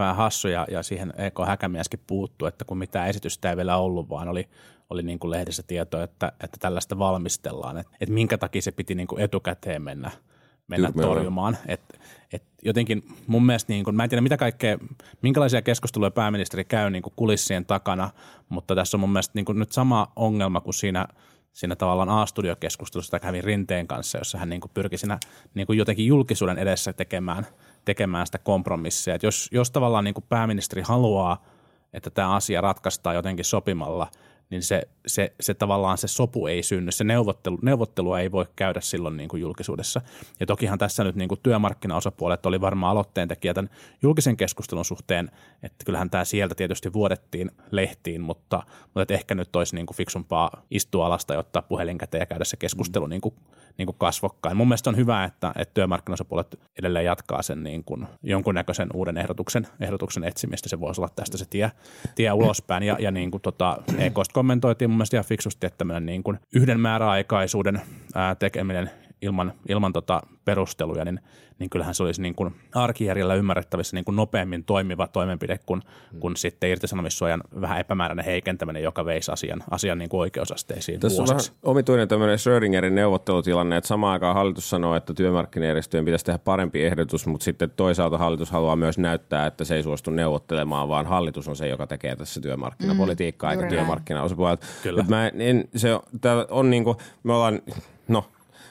vähän 0.00 0.16
hassu 0.16 0.48
ja, 0.48 0.66
ja 0.70 0.82
siihen 0.82 1.12
EK 1.16 1.34
Häkämieskin 1.46 2.00
puuttu, 2.06 2.46
että 2.46 2.64
kun 2.64 2.78
mitään 2.78 3.08
esitystä 3.08 3.50
ei 3.50 3.56
vielä 3.56 3.76
ollut, 3.76 4.08
vaan 4.08 4.28
oli, 4.28 4.48
oli 4.90 5.02
niin 5.02 5.18
kuin 5.18 5.30
lehdessä 5.30 5.62
tieto, 5.62 6.02
että, 6.02 6.32
että 6.44 6.56
tällaista 6.60 6.98
valmistellaan, 6.98 7.78
että, 7.78 7.92
että 8.00 8.12
minkä 8.12 8.38
takia 8.38 8.62
se 8.62 8.72
piti 8.72 8.94
niin 8.94 9.08
kuin 9.08 9.22
etukäteen 9.22 9.82
mennä, 9.82 10.10
mennä 10.68 10.92
Kyllä, 10.92 11.06
torjumaan. 11.06 11.56
Et, 11.66 11.80
et 12.32 12.42
jotenkin 12.62 13.02
mun 13.26 13.46
mielestä, 13.46 13.72
niin 13.72 13.84
kuin, 13.84 13.96
mä 13.96 14.04
en 14.04 14.10
tiedä 14.10 14.22
mitä 14.22 14.36
kaikkea, 14.36 14.78
minkälaisia 15.22 15.62
keskusteluja 15.62 16.10
pääministeri 16.10 16.64
käy 16.64 16.90
niin 16.90 17.02
kuin 17.02 17.12
kulissien 17.16 17.66
takana, 17.66 18.10
mutta 18.48 18.74
tässä 18.74 18.96
on 18.96 19.00
mun 19.00 19.12
mielestä 19.12 19.32
niin 19.34 19.44
kuin 19.44 19.58
nyt 19.58 19.72
sama 19.72 20.12
ongelma 20.16 20.60
kuin 20.60 20.74
siinä– 20.74 21.06
siinä 21.52 21.76
tavallaan 21.76 22.08
A-studiokeskustelussa, 22.08 23.16
jota 23.16 23.26
kävin 23.26 23.44
Rinteen 23.44 23.86
kanssa, 23.86 24.18
jossa 24.18 24.38
hän 24.38 24.48
niin 24.48 24.60
kuin 24.60 24.70
pyrki 24.74 24.98
siinä 24.98 25.18
niin 25.54 25.66
kuin 25.66 25.78
jotenkin 25.78 26.06
julkisuuden 26.06 26.58
edessä 26.58 26.92
tekemään, 26.92 27.46
tekemään 27.84 28.26
sitä 28.26 28.38
kompromissia. 28.38 29.14
Että 29.14 29.26
jos, 29.26 29.48
jos 29.52 29.70
tavallaan 29.70 30.04
niin 30.04 30.14
kuin 30.14 30.24
pääministeri 30.28 30.82
haluaa, 30.82 31.44
että 31.92 32.10
tämä 32.10 32.34
asia 32.34 32.60
ratkaistaan 32.60 33.16
jotenkin 33.16 33.44
sopimalla– 33.44 34.06
niin 34.50 34.62
se, 34.62 34.82
se, 35.06 35.32
se 35.40 35.54
tavallaan 35.54 35.98
se 35.98 36.08
sopu 36.08 36.46
ei 36.46 36.62
synny, 36.62 36.92
se 36.92 37.04
neuvottelu, 37.04 37.58
neuvottelua 37.62 38.20
ei 38.20 38.32
voi 38.32 38.46
käydä 38.56 38.80
silloin 38.80 39.16
niin 39.16 39.28
kuin 39.28 39.40
julkisuudessa. 39.40 40.00
Ja 40.40 40.46
tokihan 40.46 40.78
tässä 40.78 41.04
nyt 41.04 41.16
niin 41.16 41.28
kuin 41.28 41.40
työmarkkinaosapuolet 41.42 42.46
oli 42.46 42.60
varmaan 42.60 42.90
aloitteen 42.90 43.28
tekijä 43.28 43.54
tämän 43.54 43.70
julkisen 44.02 44.36
keskustelun 44.36 44.84
suhteen, 44.84 45.30
että 45.62 45.84
kyllähän 45.84 46.10
tämä 46.10 46.24
sieltä 46.24 46.54
tietysti 46.54 46.92
vuodettiin 46.92 47.50
lehtiin, 47.70 48.20
mutta, 48.20 48.62
mutta 48.84 49.02
että 49.02 49.14
ehkä 49.14 49.34
nyt 49.34 49.56
olisi 49.56 49.74
niin 49.74 49.86
kuin 49.86 49.96
fiksumpaa 49.96 50.62
istua 50.70 51.06
alasta 51.06 51.34
ja 51.34 51.40
ottaa 51.40 51.62
puhelin 51.62 51.98
käteen 51.98 52.22
ja 52.22 52.26
käydä 52.26 52.44
se 52.44 52.56
keskustelu 52.56 53.06
mm. 53.06 53.10
niin 53.10 53.20
kuin 53.20 53.34
niin 53.78 53.86
kuin 53.86 53.96
kasvokkain. 53.98 54.56
Mun 54.56 54.68
mielestä 54.68 54.90
on 54.90 54.96
hyvä, 54.96 55.24
että, 55.24 55.52
että 55.56 55.74
työmarkkinosapuolet 55.74 56.60
edelleen 56.78 57.04
jatkaa 57.04 57.42
sen 57.42 57.62
niin 57.62 57.84
kuin 57.84 58.06
jonkunnäköisen 58.22 58.88
uuden 58.94 59.16
ehdotuksen, 59.16 59.66
ehdotuksen 59.80 60.24
etsimistä. 60.24 60.68
Se 60.68 60.80
voisi 60.80 61.00
olla 61.00 61.12
tästä 61.16 61.38
se 61.38 61.44
tie, 61.50 61.70
tie 62.14 62.32
ulospäin. 62.32 62.82
Ja, 62.82 62.96
ja 63.00 63.10
niin 63.10 63.30
kuin 63.30 63.40
tota, 63.40 63.78
EKsta 63.98 64.32
kommentoitiin 64.32 64.90
mun 64.90 64.96
mielestä 64.96 65.16
ihan 65.16 65.24
fiksusti, 65.24 65.66
että 65.66 65.78
tämmöinen 65.78 66.06
niin 66.06 66.22
kuin 66.22 66.38
yhden 66.54 66.80
määräaikaisuuden 66.80 67.82
ää, 68.14 68.34
tekeminen 68.34 68.90
ilman, 69.22 69.52
ilman 69.68 69.92
tota 69.92 70.20
perusteluja, 70.44 71.04
niin, 71.04 71.20
niin 71.58 71.70
kyllähän 71.70 71.94
se 71.94 72.02
olisi 72.02 72.22
niin 72.22 72.34
kuin 72.34 72.54
arkijärjellä 72.74 73.34
ymmärrettävissä 73.34 73.96
niin 73.96 74.04
kuin 74.04 74.16
nopeammin 74.16 74.64
toimiva 74.64 75.06
toimenpide 75.06 75.58
kuin, 75.66 75.82
mm. 76.12 76.20
kuin 76.20 76.36
sitten 76.36 76.70
irtisanomissuojan 76.70 77.42
vähän 77.60 77.80
epämääräinen 77.80 78.24
heikentäminen, 78.24 78.82
joka 78.82 79.04
veisi 79.04 79.32
asian, 79.32 79.64
asian 79.70 79.98
niin 79.98 80.08
kuin 80.08 80.20
oikeusasteisiin 80.20 81.00
Tässä 81.00 81.18
vuosiksi. 81.18 81.50
on 81.50 81.56
vähän 81.62 81.70
omituinen 81.70 82.08
tämmöinen 82.08 82.38
Schrödingerin 82.38 82.94
neuvottelutilanne, 82.94 83.76
että 83.76 83.88
samaan 83.88 84.12
aikaan 84.12 84.34
hallitus 84.34 84.70
sanoo, 84.70 84.96
että 84.96 85.14
työmarkkinajärjestöjen 85.14 86.04
pitäisi 86.04 86.24
tehdä 86.24 86.38
parempi 86.38 86.84
ehdotus, 86.84 87.26
mutta 87.26 87.44
sitten 87.44 87.70
toisaalta 87.70 88.18
hallitus 88.18 88.50
haluaa 88.50 88.76
myös 88.76 88.98
näyttää, 88.98 89.46
että 89.46 89.64
se 89.64 89.76
ei 89.76 89.82
suostu 89.82 90.10
neuvottelemaan, 90.10 90.88
vaan 90.88 91.06
hallitus 91.06 91.48
on 91.48 91.56
se, 91.56 91.68
joka 91.68 91.86
tekee 91.86 92.16
tässä 92.16 92.40
työmarkkinapolitiikkaa, 92.40 93.50
mm, 93.50 93.58
eikä 93.58 93.68
työmarkkinaosapuolet. 93.68 94.60
Kyllä. 94.82 95.04
Mä 95.08 95.26
en, 95.26 95.40
en, 95.40 95.68
se 95.76 95.94
on, 95.94 96.00
on 96.50 96.70
niin 96.70 96.84
kuin, 96.84 96.96
me 97.22 97.32
ollaan, 97.32 97.62
no 98.08 98.24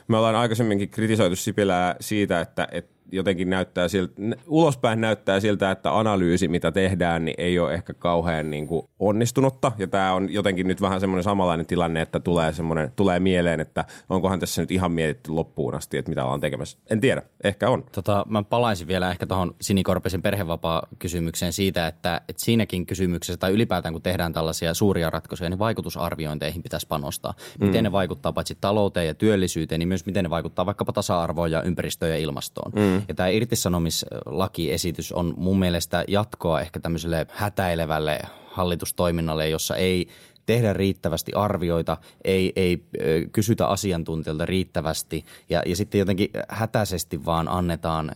me 0.09 0.17
ollaan 0.17 0.35
aikaisemminkin 0.35 0.89
kritisoitu 0.89 1.35
Sipilää 1.35 1.95
siitä, 1.99 2.41
että, 2.41 2.67
että 2.71 2.98
jotenkin 3.11 3.49
näyttää 3.49 3.87
siltä, 3.87 4.13
ulospäin 4.47 5.01
näyttää 5.01 5.39
siltä, 5.39 5.71
että 5.71 5.99
analyysi, 5.99 6.47
mitä 6.47 6.71
tehdään, 6.71 7.25
niin 7.25 7.35
ei 7.37 7.59
ole 7.59 7.73
ehkä 7.73 7.93
kauhean 7.93 8.49
niin 8.51 8.67
kuin 8.67 8.87
onnistunutta. 8.99 9.71
Ja 9.77 9.87
tämä 9.87 10.13
on 10.13 10.33
jotenkin 10.33 10.67
nyt 10.67 10.81
vähän 10.81 10.99
semmoinen 10.99 11.23
samanlainen 11.23 11.65
tilanne, 11.65 12.01
että 12.01 12.19
tulee, 12.19 12.53
semmoinen, 12.53 12.91
tulee 12.95 13.19
mieleen, 13.19 13.59
että 13.59 13.85
onkohan 14.09 14.39
tässä 14.39 14.61
nyt 14.61 14.71
ihan 14.71 14.91
mietitty 14.91 15.31
loppuun 15.31 15.75
asti, 15.75 15.97
että 15.97 16.09
mitä 16.09 16.23
ollaan 16.23 16.39
tekemässä. 16.39 16.77
En 16.89 17.01
tiedä, 17.01 17.21
ehkä 17.43 17.69
on. 17.69 17.83
Tota, 17.91 18.25
mä 18.29 18.43
palaisin 18.43 18.87
vielä 18.87 19.11
ehkä 19.11 19.27
tuohon 19.27 19.55
Sinikorpisen 19.61 20.21
perhevapaa-kysymykseen 20.21 21.53
siitä, 21.53 21.87
että, 21.87 22.21
että 22.27 22.43
siinäkin 22.43 22.85
kysymyksessä 22.85 23.37
tai 23.37 23.51
ylipäätään 23.51 23.93
kun 23.93 24.01
tehdään 24.01 24.33
tällaisia 24.33 24.73
suuria 24.73 25.09
ratkaisuja, 25.09 25.49
niin 25.49 25.59
vaikutusarviointeihin 25.59 26.63
pitäisi 26.63 26.87
panostaa. 26.87 27.33
Miten 27.59 27.81
mm. 27.81 27.83
ne 27.83 27.91
vaikuttaa 27.91 28.33
paitsi 28.33 28.57
talouteen 28.61 29.07
ja 29.07 29.13
työllisyyteen, 29.13 29.79
niin 29.79 29.87
myös 29.87 30.05
miten 30.05 30.23
ne 30.23 30.29
vaikuttaa 30.29 30.65
vaikkapa 30.65 30.93
tasa-arvoon 30.93 31.51
ja 31.51 31.61
ympäristöön 31.61 32.11
ja 32.11 32.17
ilmastoon. 32.17 32.71
Mm. 32.75 32.98
Ja 33.07 33.15
tämä 33.15 33.29
irtisanomislakiesitys 33.29 35.11
on 35.11 35.33
mun 35.37 35.59
mielestä 35.59 36.03
jatkoa 36.07 36.61
ehkä 36.61 36.79
tämmöiselle 36.79 37.27
hätäilevälle 37.29 38.19
hallitustoiminnalle, 38.47 39.49
jossa 39.49 39.75
ei 39.75 40.07
tehdä 40.49 40.73
riittävästi 40.73 41.33
arvioita, 41.33 41.97
ei, 42.23 42.53
ei 42.55 42.83
kysytä 43.31 43.67
asiantuntijoilta 43.67 44.45
riittävästi 44.45 45.25
ja, 45.49 45.63
ja 45.65 45.75
sitten 45.75 45.99
jotenkin 45.99 46.29
hätäisesti 46.49 47.25
vaan 47.25 47.47
annetaan 47.47 48.11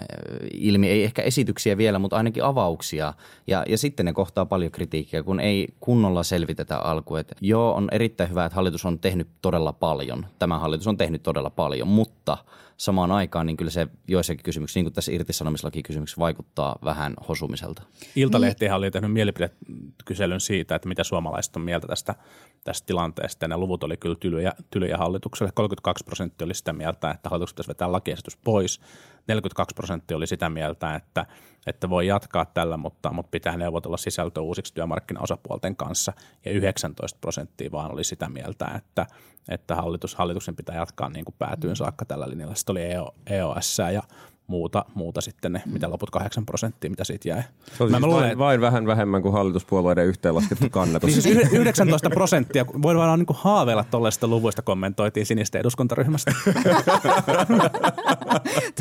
ilmi, 0.53 0.89
ei 0.89 1.03
ehkä 1.03 1.21
esityksiä 1.21 1.77
vielä, 1.77 1.99
mutta 1.99 2.17
ainakin 2.17 2.43
avauksia 2.43 3.13
ja, 3.47 3.63
ja 3.67 3.77
sitten 3.77 4.05
ne 4.05 4.13
kohtaa 4.13 4.45
paljon 4.45 4.71
kritiikkiä, 4.71 5.23
kun 5.23 5.39
ei 5.39 5.67
kunnolla 5.79 6.23
selvitetä 6.23 6.77
alkuun. 6.77 7.19
Että 7.19 7.35
joo, 7.41 7.73
on 7.73 7.87
erittäin 7.91 8.29
hyvä, 8.29 8.45
että 8.45 8.55
hallitus 8.55 8.85
on 8.85 8.99
tehnyt 8.99 9.27
todella 9.41 9.73
paljon. 9.73 10.25
Tämä 10.39 10.59
hallitus 10.59 10.87
on 10.87 10.97
tehnyt 10.97 11.23
todella 11.23 11.49
paljon, 11.49 11.87
mutta– 11.87 12.37
samaan 12.77 13.11
aikaan, 13.11 13.45
niin 13.45 13.57
kyllä 13.57 13.71
se 13.71 13.87
joissakin 14.07 14.43
kysymyksissä, 14.43 14.77
niin 14.77 14.85
kuin 14.85 14.93
tässä 14.93 15.11
irtisanomislakikysymyksessä, 15.11 16.19
vaikuttaa 16.19 16.75
vähän 16.83 17.13
hosumiselta. 17.27 17.83
Iltalehtihän 18.15 18.77
oli 18.77 18.91
tehnyt 18.91 19.13
mielipidekyselyn 19.13 20.39
siitä, 20.39 20.75
että 20.75 20.87
mitä 20.87 21.03
suomalaiset 21.03 21.55
on 21.55 21.61
mieltä 21.61 21.87
tästä, 21.87 22.15
tästä 22.63 22.85
tilanteesta. 22.85 23.43
Ja 23.43 23.47
ne 23.47 23.57
luvut 23.57 23.83
oli 23.83 23.97
kyllä 23.97 24.15
tylyjä, 24.19 24.53
tylyjä 24.71 24.97
hallitukselle. 24.97 25.51
32 25.55 26.03
prosenttia 26.03 26.45
oli 26.45 26.53
sitä 26.53 26.73
mieltä, 26.73 27.11
että 27.11 27.29
hallitus 27.29 27.53
pitäisi 27.53 27.69
vetää 27.69 27.91
lakiesitys 27.91 28.37
pois. 28.37 28.81
42 29.27 29.75
prosenttia 29.75 30.17
oli 30.17 30.27
sitä 30.27 30.49
mieltä, 30.49 30.95
että, 30.95 31.25
että 31.67 31.89
voi 31.89 32.07
jatkaa 32.07 32.45
tällä, 32.45 32.77
mutta, 32.77 33.13
mutta 33.13 33.29
pitää 33.29 33.57
neuvotella 33.57 33.97
sisältö 33.97 34.41
uusiksi 34.41 34.73
työmarkkinaosapuolten 34.73 35.75
kanssa. 35.75 36.13
Ja 36.45 36.51
19 36.51 37.17
prosenttia 37.21 37.71
vaan 37.71 37.91
oli 37.91 38.03
sitä 38.03 38.29
mieltä, 38.29 38.65
että, 38.75 39.05
että 39.49 39.75
hallitus, 39.75 40.15
hallituksen 40.15 40.55
pitää 40.55 40.75
jatkaa 40.75 41.09
niin 41.09 41.25
kuin 41.25 41.35
päätyyn 41.39 41.75
saakka 41.75 42.05
tällä 42.05 42.29
linjalla. 42.29 42.55
Sitten 42.55 42.73
oli 42.73 42.83
EO, 42.83 43.15
EOS 43.29 43.77
ja 43.93 44.03
muuta, 44.47 44.85
muuta 44.95 45.21
sitten 45.21 45.53
ne, 45.53 45.61
mitä 45.65 45.89
loput 45.89 46.09
8 46.09 46.45
prosenttia, 46.45 46.89
mitä 46.89 47.03
siitä 47.03 47.29
jäi. 47.29 47.41
Se 47.41 47.83
on 47.83 47.91
Mä- 47.91 47.97
siis 47.97 48.01
mä 48.01 48.07
luulen, 48.07 48.23
vain, 48.27 48.39
vain 48.39 48.61
vähän 48.61 48.87
vähemmän 48.87 49.21
kuin 49.21 49.33
hallituspuolueiden 49.33 50.05
yhteenlaskettu 50.05 50.69
kannatus. 50.69 51.07
Niin 51.07 51.21
siis 51.21 51.37
yh- 51.37 51.53
19 51.53 52.09
prosenttia, 52.09 52.65
voidaan 52.81 53.07
vaan 53.07 53.19
niin 53.19 53.27
haaveilla 53.33 53.83
tuollaisista 53.83 54.27
luvuista, 54.27 54.61
kommentoitiin 54.61 55.25
sinistä 55.25 55.59
eduskuntaryhmästä. 55.59 56.31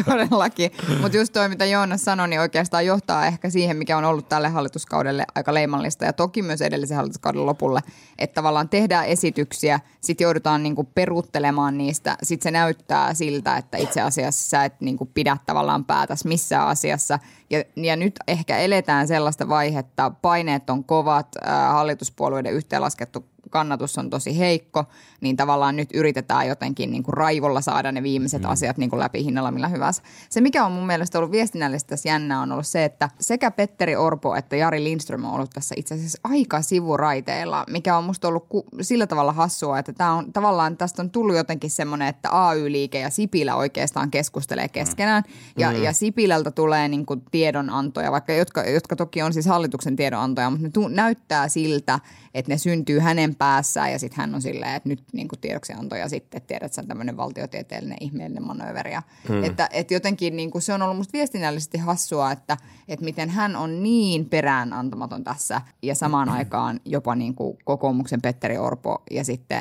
Todellakin. 0.05 0.71
Mutta 1.01 1.17
just 1.17 1.33
toi, 1.33 1.49
mitä 1.49 1.65
Joonas 1.65 2.05
sanoi, 2.05 2.29
niin 2.29 2.41
oikeastaan 2.41 2.87
johtaa 2.87 3.27
ehkä 3.27 3.51
siihen, 3.51 3.77
mikä 3.77 3.99
on 3.99 4.05
ollut 4.05 4.29
tälle 4.29 4.49
hallituskaudelle 4.49 5.25
aika 5.35 5.55
leimallista 5.55 6.05
ja 6.05 6.13
toki 6.13 6.43
myös 6.43 6.63
edellisen 6.63 6.97
hallituskauden 6.97 7.47
lopulle, 7.47 7.81
että 8.19 8.35
tavallaan 8.35 8.69
tehdään 8.69 9.07
esityksiä, 9.07 9.81
sitten 10.01 10.25
joudutaan 10.25 10.63
niinku 10.63 10.85
peruuttelemaan 10.85 11.79
niistä, 11.79 12.17
sitten 12.23 12.43
se 12.43 12.51
näyttää 12.51 13.15
siltä, 13.15 13.57
että 13.57 13.77
itse 13.79 14.01
asiassa 14.01 14.49
sä 14.49 14.65
et 14.65 14.81
niinku 14.81 15.11
pidä 15.15 15.37
tavallaan 15.53 15.85
päätäs 15.85 16.25
missään 16.25 16.69
asiassa. 16.69 17.19
Ja, 17.53 17.65
ja 17.77 17.97
nyt 17.97 18.15
ehkä 18.29 18.59
eletään 18.59 19.09
sellaista 19.09 19.49
vaihetta, 19.49 20.13
paineet 20.23 20.71
on 20.71 20.85
kovat, 20.85 21.29
ää, 21.45 21.73
hallituspuolueiden 21.73 22.53
yhteenlaskettu 22.53 23.33
kannatus 23.53 23.99
on 23.99 24.11
tosi 24.11 24.39
heikko, 24.39 24.85
niin 25.21 25.37
tavallaan 25.37 25.77
nyt 25.77 25.89
yritetään 25.95 26.49
jotenkin 26.49 26.91
niin 26.91 27.03
kuin 27.03 27.15
raivolla 27.15 27.61
saada 27.61 27.93
ne 27.93 28.03
viimeiset 28.03 28.43
mm. 28.43 28.49
asiat 28.49 28.79
niin 28.79 28.91
kuin 28.91 29.01
läpi 29.01 29.25
hinnalla 29.25 29.51
millä 29.51 29.69
hyvänsä. 29.69 30.03
Se, 30.31 30.41
mikä 30.41 30.65
on 30.65 30.73
mun 30.73 30.87
mielestä 30.87 31.19
ollut 31.19 31.33
viestinnällisesti 31.33 31.89
tässä 31.91 32.09
jännää, 32.09 32.41
on 32.41 32.53
ollut 32.53 32.67
se, 32.67 32.85
että 32.85 33.11
sekä 33.21 33.51
Petteri 33.51 33.97
Orpo 33.97 34.35
että 34.35 34.57
Jari 34.57 34.85
Lindström 34.85 35.25
on 35.25 35.33
ollut 35.33 35.51
tässä 35.51 35.75
itse 35.79 35.95
asiassa 35.95 36.19
aika 36.25 36.63
sivuraiteilla, 36.63 37.65
mikä 37.71 37.97
on 37.97 38.05
musta 38.05 38.29
ollut 38.29 38.47
ku- 38.49 38.67
sillä 38.81 39.07
tavalla 39.07 39.33
hassua, 39.33 39.79
että 39.79 39.93
tämä 39.93 40.13
on 40.13 40.33
tavallaan 40.33 40.77
tästä 40.77 41.03
on 41.03 41.11
tullut 41.11 41.37
jotenkin 41.37 41.71
semmoinen, 41.71 42.09
että 42.09 42.49
AY-liike 42.49 42.99
ja 42.99 43.11
Sipilä 43.11 43.55
oikeastaan 43.55 44.11
keskustelee 44.11 44.69
keskenään 44.69 45.23
ja, 45.59 45.71
mm. 45.71 45.83
ja 45.83 45.93
Sipilältä 45.93 46.51
tulee 46.51 46.89
niin 46.89 47.07
kuin 47.07 47.23
tiedonantoja, 47.43 48.13
vaikka 48.13 48.33
jotka, 48.33 48.63
jotka 48.63 48.97
toki 48.97 49.23
on 49.23 49.33
siis 49.33 49.47
hallituksen 49.47 49.97
tiedonantoja, 49.97 50.51
mutta 50.51 50.67
ne 50.67 50.71
tu- 50.71 50.89
näyttää 50.89 51.49
siltä, 51.49 52.01
että 52.35 52.53
ne 52.53 52.59
syntyy 52.59 52.99
hänen 52.99 53.35
päässään 53.35 53.93
ja 53.93 53.99
sitten 53.99 54.17
hän 54.17 54.35
on 54.35 54.43
silleen, 54.43 54.75
että 54.75 54.89
nyt 54.89 55.03
niin 55.13 55.29
kuin 55.29 55.41
tiedoksianto 55.41 55.97
ja 55.97 56.09
sitten, 56.09 56.39
että 56.39 56.47
tiedät, 56.47 56.67
että 56.67 56.75
se 56.75 56.81
on 56.81 56.87
tämmöinen 56.87 57.17
valtiotieteellinen 57.17 57.99
ihmeellinen 58.01 58.47
manööveri. 58.47 58.93
Ja, 58.93 59.03
hmm. 59.29 59.45
että, 59.45 59.69
että 59.73 59.95
jotenkin 59.95 60.37
niin 60.37 60.51
kuin 60.51 60.63
se 60.63 60.75
on 60.75 60.83
ollut 60.83 60.97
musta 60.97 61.13
viestinnällisesti 61.13 61.79
hassua, 61.79 62.33
että, 62.33 62.57
että 62.89 63.05
miten 63.05 63.31
hän 63.31 63.57
on 63.57 63.83
niin 63.83 64.29
perään 64.29 64.73
antamaton 64.73 65.25
tässä 65.25 65.61
ja 65.83 65.95
samaan 65.95 66.29
aikaan 66.39 66.81
jopa 66.85 67.15
niin 67.15 67.35
kuin 67.35 67.59
kokoomuksen 67.65 68.23
Petteri 68.23 68.59
Orpo 68.59 69.03
ja 69.11 69.25
sitten 69.25 69.61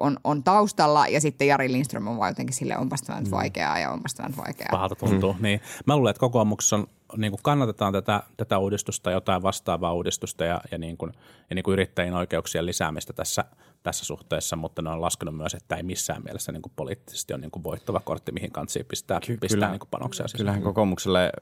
on, 0.00 0.16
on 0.24 0.42
taustalla 0.42 1.08
ja 1.08 1.20
sitten 1.20 1.48
Jari 1.48 1.72
Lindström 1.72 2.06
on 2.06 2.18
vaan 2.18 2.30
jotenkin 2.30 2.56
sille 2.56 2.78
onpas 2.78 3.02
tämä 3.02 3.20
nyt 3.20 3.30
vaikeaa 3.30 3.78
ja 3.78 3.90
onpas 3.90 4.14
tämä 4.14 4.28
nyt 4.28 4.38
vaikeaa. 4.38 4.68
Pahalta 4.70 4.94
tuntuu. 4.94 5.32
Mm. 5.32 5.42
Niin. 5.42 5.60
Mä 5.86 5.96
luulen, 5.96 6.10
että 6.10 6.20
kokoomuksessa 6.20 6.76
on, 6.76 6.86
niin 7.16 7.32
kuin 7.32 7.40
kannatetaan 7.42 7.92
tätä, 7.92 8.22
tätä 8.36 8.58
uudistusta, 8.58 9.10
jotain 9.10 9.42
vastaavaa 9.42 9.94
uudistusta 9.94 10.44
ja, 10.44 10.60
ja, 10.70 10.78
niin 10.78 10.96
kuin, 10.96 11.12
ja 11.50 11.54
niin 11.54 11.62
kuin 11.62 11.72
yrittäjien 11.72 12.14
oikeuksien 12.14 12.66
lisäämistä 12.66 13.12
tässä, 13.12 13.44
tässä 13.82 14.04
suhteessa, 14.04 14.56
mutta 14.56 14.82
ne 14.82 14.90
on 14.90 15.00
laskenut 15.00 15.36
myös, 15.36 15.54
että 15.54 15.76
ei 15.76 15.82
missään 15.82 16.22
mielessä 16.24 16.52
niin 16.52 16.62
kuin 16.62 16.72
poliittisesti 16.76 17.32
ole 17.32 17.40
niin 17.40 17.50
kuin 17.50 17.64
voittava 17.64 18.00
kortti, 18.00 18.32
mihin 18.32 18.52
kansiin 18.52 18.86
pistää, 18.86 19.20
Ky- 19.20 19.36
pistää 19.36 19.56
kyllä. 19.56 19.70
niin 19.70 19.80
kuin 19.80 19.90
panoksia 19.90 20.28
sisään. 20.28 20.38
Kyllähän 20.38 20.62
kokoomukselle 20.62 21.32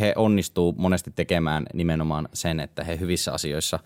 he 0.00 0.12
onnistuu 0.16 0.74
monesti 0.78 1.12
tekemään 1.14 1.66
nimenomaan 1.74 2.28
sen, 2.32 2.60
että 2.60 2.84
he 2.84 2.98
hyvissä 3.00 3.32
asioissa 3.32 3.78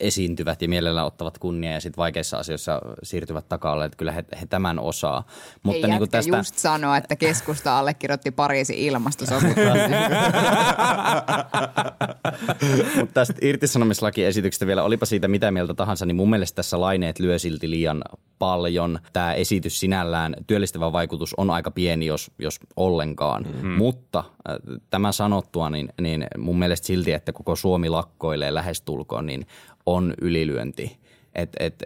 esiintyvät 0.00 0.62
ja 0.62 0.68
mielellään 0.68 1.06
ottavat 1.06 1.38
kunnia 1.38 1.72
ja 1.72 1.80
sitten 1.80 2.02
vaikeissa 2.02 2.38
asioissa 2.38 2.80
siirtyvät 3.02 3.48
taka 3.48 3.84
Että 3.84 3.96
kyllä 3.96 4.12
he, 4.12 4.24
he 4.40 4.46
tämän 4.46 4.78
osaa. 4.78 5.26
Mutta 5.62 5.86
Ei 5.86 5.98
niin 5.98 6.10
tästä... 6.10 6.36
just 6.36 6.54
sanoa, 6.54 6.96
että 6.96 7.16
keskusta 7.16 7.78
allekirjoitti 7.78 8.30
Pariisin 8.30 8.76
ilmastosopimuksen. 8.76 9.72
Mutta 12.96 13.14
tästä 13.14 13.34
irtisanomislakiesityksestä 13.42 14.66
vielä, 14.66 14.82
olipa 14.82 15.06
siitä 15.06 15.28
mitä 15.28 15.50
mieltä 15.50 15.74
tahansa, 15.74 16.06
niin 16.06 16.16
mun 16.16 16.30
mielestä 16.30 16.56
tässä 16.56 16.80
laineet 16.80 17.18
lyö 17.18 17.38
silti 17.38 17.70
liian 17.70 18.02
paljon. 18.38 18.98
Tämä 19.12 19.34
esitys 19.34 19.80
sinällään, 19.80 20.36
työllistävä 20.46 20.92
vaikutus 20.92 21.34
on 21.36 21.50
aika 21.50 21.70
pieni, 21.70 22.06
jos, 22.06 22.30
jos 22.38 22.60
ollenkaan. 22.76 23.42
Mm-hmm. 23.42 23.70
Mutta 23.70 24.18
äh, 24.18 24.56
tämän 24.90 25.12
sanottua, 25.12 25.70
niin, 25.70 25.88
niin 26.00 26.26
mun 26.38 26.58
mielestä 26.58 26.86
silti, 26.86 27.12
että 27.12 27.32
koko 27.32 27.56
Suomi 27.56 27.88
lakkoilee 27.88 28.54
lähestulkoon, 28.54 29.26
niin 29.26 29.46
on 29.94 30.14
ylilyönti. 30.20 30.98
Et, 31.34 31.56
et, 31.60 31.82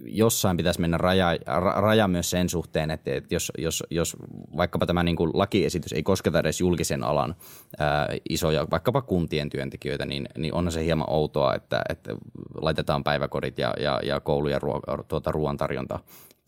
jossain 0.00 0.56
pitäisi 0.56 0.80
mennä 0.80 0.98
raja, 0.98 1.28
raja 1.76 2.08
myös 2.08 2.30
sen 2.30 2.48
suhteen, 2.48 2.90
että 2.90 3.14
et 3.14 3.32
jos, 3.32 3.52
jos, 3.58 3.84
jos 3.90 4.16
vaikkapa 4.56 4.86
tämä 4.86 5.02
niin 5.02 5.16
kuin 5.16 5.30
lakiesitys 5.34 5.92
ei 5.92 6.02
kosketa 6.02 6.40
edes 6.40 6.60
julkisen 6.60 7.04
alan 7.04 7.34
ää, 7.78 8.08
isoja, 8.30 8.66
vaikkapa 8.70 9.02
kuntien 9.02 9.50
työntekijöitä, 9.50 10.06
niin, 10.06 10.28
niin 10.38 10.54
on 10.54 10.72
se 10.72 10.84
hieman 10.84 11.10
outoa, 11.10 11.54
että, 11.54 11.82
että 11.88 12.16
laitetaan 12.60 13.04
päiväkodit 13.04 13.58
ja, 13.58 13.74
ja, 13.80 14.00
ja 14.02 14.20
koulu 14.20 14.48
ja 14.48 14.58
ruo, 14.58 14.80
tuota, 15.08 15.32
ruoantarjonta 15.32 15.98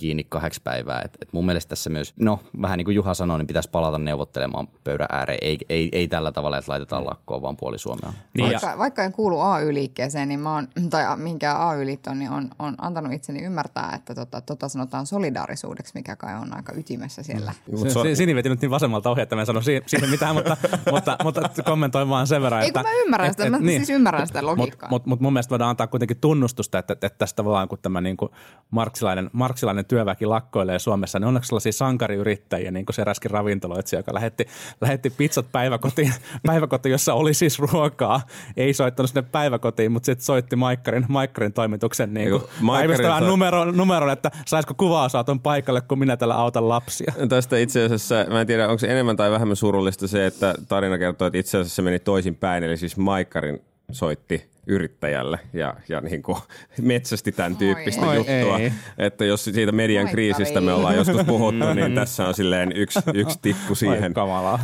kiinni 0.01 0.25
kahdeksi 0.25 0.61
päivää. 0.65 1.03
Et, 1.05 1.19
et 1.23 1.33
mun 1.33 1.47
mielestä 1.47 1.69
tässä 1.69 1.91
myös, 1.91 2.15
no 2.21 2.41
vähän 2.63 2.79
niin 2.79 2.85
kuin 2.85 2.95
Juha 2.95 3.15
sanoi, 3.15 3.39
niin 3.39 3.47
pitäisi 3.47 3.71
palata 3.71 3.99
neuvottelemaan 3.99 4.69
pöydän 4.85 5.07
ääreen. 5.13 5.39
Ei, 5.43 5.59
ei, 5.69 5.89
ei 5.93 6.09
tällä 6.09 6.33
tavalla, 6.33 6.59
että 6.59 6.73
laitetaan 6.73 7.07
lakkoon 7.07 7.43
vaan 7.43 7.57
puoli 7.57 7.79
Suomea. 7.79 8.13
Niin 8.35 8.51
vaikka, 8.51 8.79
vaikka 8.79 9.05
en 9.05 9.13
kuulu 9.13 9.41
AY-liikkeeseen, 9.41 10.29
niin 10.29 10.41
mä 10.41 10.55
oon, 10.55 10.69
tai 10.91 11.17
mihinkään 11.17 11.61
AY-liittoon, 11.61 12.19
niin 12.19 12.31
on, 12.31 12.51
on 12.59 12.75
antanut 12.79 13.13
itseni 13.13 13.43
ymmärtää, 13.43 13.93
että 13.95 14.15
tota, 14.15 14.41
tota 14.41 14.69
sanotaan 14.69 15.07
solidaarisuudeksi, 15.07 15.93
mikä 15.95 16.17
kai 16.17 16.35
on 16.35 16.57
aika 16.57 16.73
ytimessä 16.77 17.23
siellä. 17.23 17.53
Mm. 17.73 17.89
Se, 17.89 18.15
Sini 18.15 18.35
veti 18.35 18.49
nyt 18.49 18.61
niin 18.61 18.71
vasemmalta 18.71 19.11
ohi, 19.11 19.21
että 19.21 19.37
mä 19.37 19.43
en 19.43 19.47
sano 19.47 19.61
siihen 19.61 20.11
mitään, 20.11 20.35
mutta, 20.35 20.57
mutta, 20.93 21.17
mutta 21.25 21.63
kommentoin 21.65 22.09
vaan 22.09 22.27
sen 22.27 22.43
verran. 22.43 22.63
Ei 22.63 22.73
kun 22.73 22.83
mä 22.83 22.93
ymmärrän 23.05 23.31
sitä, 23.31 23.45
et, 23.45 23.51
mä 23.51 23.59
niin. 23.59 23.79
siis 23.81 23.91
ymmärrän 23.91 24.27
sitä 24.27 24.47
logiikkaa. 24.47 24.91
Mutta 24.91 25.09
mut 25.09 25.21
mun 25.21 25.33
mielestä 25.33 25.51
voidaan 25.51 25.71
antaa 25.71 25.87
kuitenkin 25.87 26.17
tunnustusta, 26.21 26.79
että, 26.79 26.93
että 26.93 27.11
tästä 27.19 27.37
tavallaan 27.37 27.69
kun 27.69 27.79
tämä 27.83 28.01
niin 28.01 28.17
kuin 28.17 28.33
marksilainen, 28.71 29.31
marksilainen 29.33 29.85
työväki 29.88 30.27
lakkoilee 30.27 30.79
Suomessa, 30.79 31.18
niin 31.18 31.29
onneksi 31.29 31.48
sellaisia 31.48 31.72
sankariyrittäjiä, 31.72 32.70
niin 32.70 32.87
kuin 32.87 32.94
se 32.94 33.03
eräskin 33.03 33.31
ravintoloitsija, 33.31 34.01
joka 34.01 34.14
lähetti, 34.14 34.46
lähetti 34.81 35.11
pizzat 35.11 35.46
päiväkotiin, 35.53 36.14
päiväkotiin, 36.46 36.90
jossa 36.90 37.14
oli 37.14 37.35
siis 37.35 37.59
ruokaa. 37.59 38.20
Ei 38.57 38.74
soittanut 38.74 39.11
sinne 39.11 39.22
päiväkotiin, 39.22 39.92
mutta 39.92 40.07
sitten 40.07 40.24
soitti 40.24 40.57
Maikkarin, 40.57 41.07
Maikkarin 41.09 41.53
toimituksen 41.53 42.14
niin 42.14 42.31
kuin 42.31 42.42
päivystävän 42.66 43.18
sai... 43.18 43.29
numeron, 43.29 43.77
numeron, 43.77 44.11
että 44.11 44.31
saisiko 44.46 44.74
kuvausauton 44.74 45.40
paikalle, 45.40 45.81
kun 45.81 45.98
minä 45.98 46.16
tällä 46.16 46.35
autan 46.35 46.68
lapsia. 46.68 47.12
Tästä 47.29 47.59
itse 47.59 47.85
asiassa, 47.85 48.14
mä 48.31 48.40
en 48.40 48.46
tiedä, 48.46 48.68
onko 48.68 48.79
se 48.79 48.87
enemmän 48.87 49.16
tai 49.16 49.31
vähemmän 49.31 49.57
surullista 49.57 50.09
se, 50.09 50.27
että 50.27 50.55
tarina 50.68 50.98
kertoo, 50.98 51.27
että 51.27 51.38
itse 51.38 51.59
asiassa 51.59 51.77
se 51.77 51.83
meni 51.83 51.98
toisin 51.98 52.35
päin, 52.35 52.64
eli 52.64 52.77
siis 52.77 52.96
Maikkarin 52.96 53.62
soitti 53.92 54.51
yrittäjälle 54.68 55.38
ja, 55.52 55.74
ja 55.88 56.00
niin 56.00 56.22
kuin 56.22 56.38
metsästi 56.83 57.33
tämän 57.33 57.57
tyyppistä 57.57 58.07
Oi, 58.07 58.16
juttua. 58.16 58.59
Ei. 58.59 58.72
Että 58.98 59.24
jos 59.24 59.44
siitä 59.44 59.72
median 59.72 60.07
Oi, 60.07 60.11
kriisistä 60.11 60.61
me 60.61 60.72
ollaan 60.72 60.96
joskus 60.96 61.24
puhuttu, 61.26 61.72
niin 61.74 61.94
tässä 61.94 62.28
on 62.28 62.35
silleen 62.35 62.72
yksi, 62.72 63.00
yksi 63.14 63.38
tikku 63.42 63.74
siihen, 63.74 64.14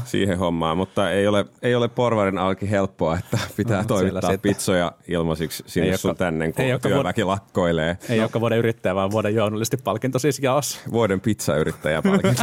siihen 0.04 0.38
hommaan. 0.38 0.76
Mutta 0.76 1.10
ei 1.10 1.26
ole, 1.26 1.44
ei 1.62 1.74
ole 1.74 1.88
porvarin 1.88 2.38
alki 2.38 2.70
helppoa, 2.70 3.18
että 3.18 3.38
pitää 3.56 3.80
no, 3.80 3.86
toimittaa 3.86 4.38
pizzoja 4.42 4.92
ilmaisiksi 5.08 5.62
sinne 5.66 5.90
ei 5.90 5.98
sun 5.98 6.16
tänne, 6.16 6.52
kun 6.52 6.64
ei 6.64 6.78
työväki 6.78 7.22
vuod- 7.22 7.26
lakkoilee. 7.26 7.98
Ei 8.08 8.16
no. 8.16 8.22
joka 8.22 8.40
vuoden 8.40 8.58
yrittäjä, 8.58 8.94
vaan 8.94 9.10
vuoden 9.10 9.34
journalisti 9.34 9.76
palkinto 9.76 10.18
siis 10.18 10.38
jaos. 10.38 10.80
Vuoden 10.92 11.20
pizzayrittäjä 11.20 12.02
palkinto 12.02 12.42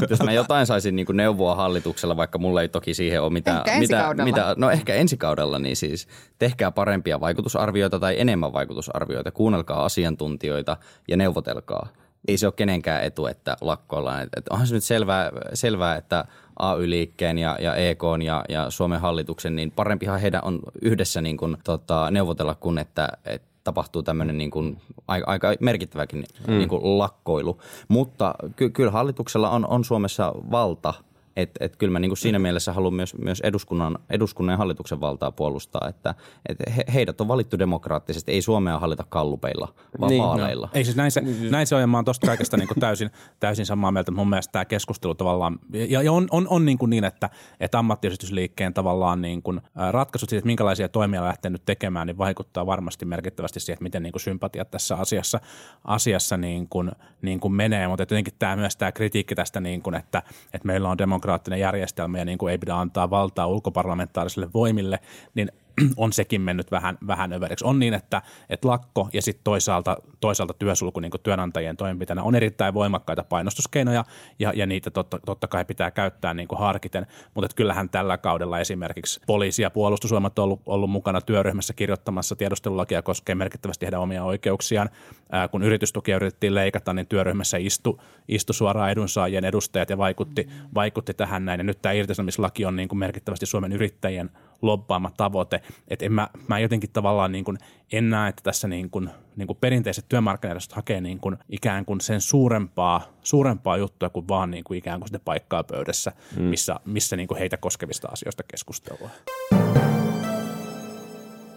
Jos 0.10 0.22
mä 0.22 0.32
jotain 0.32 0.66
saisin 0.66 0.96
niin 0.96 1.06
neuvoa 1.12 1.54
hallituksella, 1.54 2.16
vaikka 2.16 2.38
mulla 2.38 2.62
ei 2.62 2.68
toki 2.68 2.94
siihen 2.94 3.22
ole 3.22 3.32
mitään. 3.32 3.62
Ehkä 3.66 3.78
mitä, 3.78 4.14
mitä, 4.24 4.54
no 4.56 4.70
ehkä 4.70 4.94
ensi 4.94 5.16
kaudella, 5.16 5.58
niin 5.58 5.76
siis 5.76 6.08
tehkää 6.50 6.70
parempia 6.70 7.20
vaikutusarvioita 7.20 7.98
tai 8.00 8.20
enemmän 8.20 8.52
vaikutusarvioita, 8.52 9.30
kuunnelkaa 9.30 9.84
asiantuntijoita 9.84 10.76
ja 11.08 11.16
neuvotelkaa. 11.16 11.88
Ei 12.28 12.38
se 12.38 12.46
ole 12.46 12.52
kenenkään 12.56 13.04
etu, 13.04 13.26
että 13.26 13.56
lakkoillaan. 13.60 14.28
Et 14.36 14.48
onhan 14.48 14.66
se 14.66 14.74
nyt 14.74 14.84
selvää, 14.84 15.30
selvää 15.54 15.96
että 15.96 16.24
AY-liikkeen 16.58 17.38
ja, 17.38 17.58
ja 17.60 17.74
EK 17.74 18.02
ja, 18.24 18.44
ja 18.48 18.70
Suomen 18.70 19.00
hallituksen, 19.00 19.56
niin 19.56 19.70
parempihan 19.70 20.20
heidän 20.20 20.40
on 20.44 20.60
yhdessä 20.82 21.20
niin 21.20 21.36
kuin, 21.36 21.56
tota, 21.64 22.10
neuvotella 22.10 22.54
kuin 22.54 22.78
että, 22.78 23.08
että 23.24 23.48
tapahtuu 23.64 24.02
tämmöinen 24.02 24.38
niin 24.38 24.50
kuin, 24.50 24.80
aika, 25.08 25.30
aika 25.30 25.54
merkittäväkin 25.60 26.24
mm. 26.46 26.58
niin 26.58 26.68
kuin 26.68 26.98
lakkoilu. 26.98 27.60
Mutta 27.88 28.34
ky, 28.56 28.70
kyllä 28.70 28.90
hallituksella 28.90 29.50
on, 29.50 29.66
on 29.66 29.84
Suomessa 29.84 30.32
valta– 30.50 30.94
että 31.36 31.64
et 31.64 31.76
kyllä 31.76 31.92
mä 31.92 31.98
niin 31.98 32.10
kuin 32.10 32.18
siinä 32.18 32.38
mielessä 32.38 32.72
haluan 32.72 32.94
myös, 32.94 33.14
myös 33.18 33.40
eduskunnan, 33.40 33.98
eduskunnan 34.10 34.52
ja 34.52 34.56
hallituksen 34.56 35.00
valtaa 35.00 35.32
puolustaa, 35.32 35.88
että 35.88 36.14
et 36.48 36.58
he, 36.76 36.84
heidät 36.94 37.20
on 37.20 37.28
valittu 37.28 37.58
demokraattisesti, 37.58 38.32
ei 38.32 38.42
Suomea 38.42 38.78
hallita 38.78 39.04
kallupeilla, 39.08 39.74
vaan 40.00 40.10
Niin, 40.10 40.18
niin, 40.18 40.28
vaaleilla. 40.28 40.68
Ei 40.74 40.84
siis 40.84 40.96
näin 40.96 41.10
se, 41.10 41.22
näin 41.50 41.66
se 41.66 41.74
on 41.74 41.80
ja 41.80 41.86
mä 41.86 41.96
oon 41.96 42.04
tosta 42.04 42.26
kaikesta 42.26 42.56
niin 42.56 42.68
kuin 42.68 42.80
täysin, 42.80 43.10
täysin 43.40 43.66
samaa 43.66 43.92
mieltä. 43.92 44.10
Mun 44.10 44.28
mielestä 44.30 44.52
tämä 44.52 44.64
keskustelu 44.64 45.14
tavallaan, 45.14 45.58
ja, 45.72 46.02
ja 46.02 46.12
on, 46.12 46.26
on, 46.30 46.46
on 46.50 46.64
niin, 46.64 46.78
kuin 46.78 46.90
niin 46.90 47.04
että, 47.04 47.30
että 47.60 47.78
ammattiyhdistysliikkeen 47.78 48.74
tavallaan 48.74 49.22
niin 49.22 49.42
kuin, 49.42 49.60
ratkaisut 49.90 50.28
siitä, 50.28 50.38
että 50.38 50.46
minkälaisia 50.46 50.88
toimia 50.88 51.24
lähtee 51.24 51.50
nyt 51.50 51.64
tekemään, 51.64 52.06
niin 52.06 52.18
vaikuttaa 52.18 52.66
varmasti 52.66 53.04
merkittävästi 53.04 53.60
siihen, 53.60 53.74
että 53.74 53.82
miten 53.82 54.02
niin 54.02 54.12
kuin 54.12 54.20
sympatiat 54.20 54.70
tässä 54.70 54.96
asiassa, 54.96 55.40
asiassa 55.84 56.36
niin 56.36 56.68
kuin, 56.68 56.90
niin 57.22 57.40
kuin 57.40 57.52
menee. 57.52 57.88
Mutta 57.88 58.02
jotenkin 58.02 58.34
tämä 58.38 58.56
myös 58.56 58.76
tämä 58.76 58.92
kritiikki 58.92 59.34
tästä, 59.34 59.60
niin 59.60 59.82
kuin, 59.82 59.94
että, 59.94 60.22
että 60.52 60.66
meillä 60.66 60.88
on 60.88 60.96
demokraattinen 61.20 61.60
järjestelmä 61.60 62.18
ja 62.18 62.24
niin 62.24 62.38
kuin 62.38 62.50
ei 62.50 62.58
pidä 62.58 62.74
antaa 62.74 63.10
valtaa 63.10 63.46
ulkoparlamentaarisille 63.46 64.48
voimille, 64.54 64.98
niin 65.34 65.52
on 65.96 66.12
sekin 66.12 66.40
mennyt 66.40 66.70
vähän, 66.70 66.98
vähän 67.06 67.32
överiksi. 67.32 67.64
On 67.64 67.78
niin, 67.78 67.94
että, 67.94 68.22
että 68.50 68.68
lakko 68.68 69.08
ja 69.12 69.22
sitten 69.22 69.44
toisaalta, 69.44 69.96
toisaalta 70.20 70.54
työsulku 70.54 71.00
niin 71.00 71.12
työnantajien 71.22 71.76
toimenpiteenä 71.76 72.22
on 72.22 72.34
erittäin 72.34 72.74
voimakkaita 72.74 73.24
painostuskeinoja 73.24 74.04
ja, 74.38 74.52
ja 74.56 74.66
niitä 74.66 74.90
totta, 74.90 75.18
totta 75.26 75.48
kai 75.48 75.64
pitää 75.64 75.90
käyttää 75.90 76.34
niin 76.34 76.48
harkiten, 76.58 77.06
mutta 77.34 77.56
kyllähän 77.56 77.88
tällä 77.88 78.18
kaudella 78.18 78.58
esimerkiksi 78.58 79.20
poliisi 79.26 79.62
ja 79.62 79.70
puolustusvoimat 79.70 80.38
on 80.38 80.44
ollut, 80.44 80.60
ollut 80.66 80.90
mukana 80.90 81.20
työryhmässä 81.20 81.74
kirjoittamassa 81.74 82.36
tiedustelulakia 82.36 83.02
koskee 83.02 83.34
merkittävästi 83.34 83.86
heidän 83.86 84.00
omia 84.00 84.24
oikeuksiaan. 84.24 84.90
Ää, 85.32 85.48
kun 85.48 85.62
yritystukia 85.62 86.16
yritettiin 86.16 86.54
leikata, 86.54 86.92
niin 86.92 87.06
työryhmässä 87.06 87.56
istui 87.56 87.98
istu 88.28 88.52
suoraan 88.52 88.90
edunsaajien 88.90 89.44
edustajat 89.44 89.90
ja 89.90 89.98
vaikutti, 89.98 90.48
vaikutti 90.74 91.14
tähän 91.14 91.44
näin. 91.44 91.60
Ja 91.60 91.64
nyt 91.64 91.82
tämä 91.82 91.92
irtisanomislaki 91.92 92.64
on 92.64 92.76
niin 92.76 92.98
merkittävästi 92.98 93.46
Suomen 93.46 93.72
yrittäjien 93.72 94.30
lobbaama 94.62 95.10
tavoite. 95.16 95.62
Että 95.88 96.04
en 96.04 96.12
mä, 96.12 96.28
mä 96.48 96.58
jotenkin 96.58 96.90
tavallaan 96.90 97.32
niin 97.32 97.44
kuin, 97.44 97.58
en 97.92 98.10
näe, 98.10 98.28
että 98.28 98.42
tässä 98.42 98.68
niin 98.68 98.90
kuin, 98.90 99.10
niin 99.36 99.46
kuin 99.46 99.58
perinteiset 99.60 100.04
työmarkkinajärjestöt 100.08 100.76
hakee 100.76 101.00
niin 101.00 101.20
kuin 101.20 101.36
ikään 101.48 101.84
kuin 101.84 102.00
sen 102.00 102.20
suurempaa, 102.20 103.02
suurempaa 103.22 103.76
juttua 103.76 104.10
kuin 104.10 104.28
vaan 104.28 104.50
niin 104.50 104.64
kuin 104.64 104.78
ikään 104.78 105.00
kuin 105.00 105.08
sitä 105.08 105.20
paikkaa 105.24 105.64
pöydässä, 105.64 106.12
mm. 106.36 106.42
missä, 106.42 106.76
missä 106.84 107.16
niin 107.16 107.28
kuin 107.28 107.38
heitä 107.38 107.56
koskevista 107.56 108.08
asioista 108.08 108.42
keskustellaan. 108.42 109.10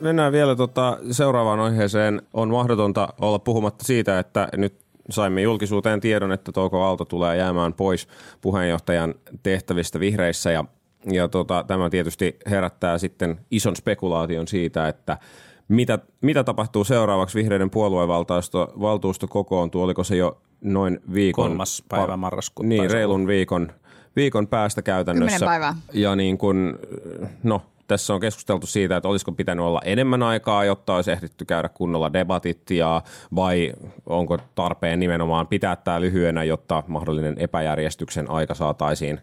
Mennään 0.02 0.32
vielä 0.32 0.56
tota 0.56 0.98
seuraavaan 1.12 1.60
aiheeseen. 1.60 2.22
On 2.34 2.50
mahdotonta 2.50 3.08
olla 3.22 3.40
puhumatta 3.40 3.86
siitä, 3.86 4.20
että 4.20 4.48
nyt 4.58 4.84
saimme 5.10 5.42
julkisuuteen 5.42 6.02
tiedon, 6.02 6.32
että 6.32 6.52
Touko 6.52 6.84
Aalto 6.84 7.06
tulee 7.06 7.38
jäämään 7.38 7.74
pois 7.74 8.08
puheenjohtajan 8.42 9.16
tehtävistä 9.44 10.00
vihreissä 10.00 10.52
ja, 10.52 10.66
ja 11.12 11.28
tota, 11.28 11.64
tämä 11.68 11.90
tietysti 11.90 12.38
herättää 12.50 12.98
sitten 12.98 13.40
ison 13.52 13.76
spekulaation 13.76 14.48
siitä, 14.48 14.88
että 14.88 15.18
mitä, 15.68 16.00
mitä 16.22 16.44
tapahtuu 16.44 16.84
seuraavaksi 16.84 17.38
vihreiden 17.38 17.70
puoluevaltuusto 17.70 18.74
valtuusto 18.82 19.28
kokoontuu, 19.28 19.84
oliko 19.84 20.04
se 20.04 20.16
jo 20.16 20.42
noin 20.62 21.00
viikon? 21.14 21.50
Kolmas 21.50 21.84
päivä 21.90 22.18
marraskuuta 22.18 22.68
Niin, 22.68 22.92
reilun 22.92 23.28
viikon, 23.28 23.72
viikon 24.16 24.48
päästä 24.48 24.82
käytännössä. 24.82 25.40
Kymmenen 25.40 25.62
päivää. 25.62 25.76
Ja 25.94 26.16
niin 26.16 26.38
kuin, 26.38 26.74
no 27.44 27.62
tässä 27.88 28.14
on 28.14 28.20
keskusteltu 28.20 28.68
siitä, 28.68 28.98
että 28.98 29.10
olisiko 29.10 29.32
pitänyt 29.32 29.66
olla 29.66 29.82
enemmän 29.86 30.24
aikaa, 30.24 30.66
jotta 30.66 30.96
olisi 30.96 31.12
ehditty 31.12 31.46
käydä 31.46 31.70
kunnolla 31.70 32.14
debatit 32.14 32.72
ja 32.72 33.02
vai 33.36 33.74
onko 34.06 34.38
tarpeen 34.56 35.00
nimenomaan 35.00 35.48
pitää 35.48 35.76
tämä 35.76 36.02
lyhyenä, 36.02 36.44
jotta 36.44 36.84
mahdollinen 36.88 37.36
epäjärjestyksen 37.38 38.30
aika 38.30 38.54
saataisiin 38.54 39.20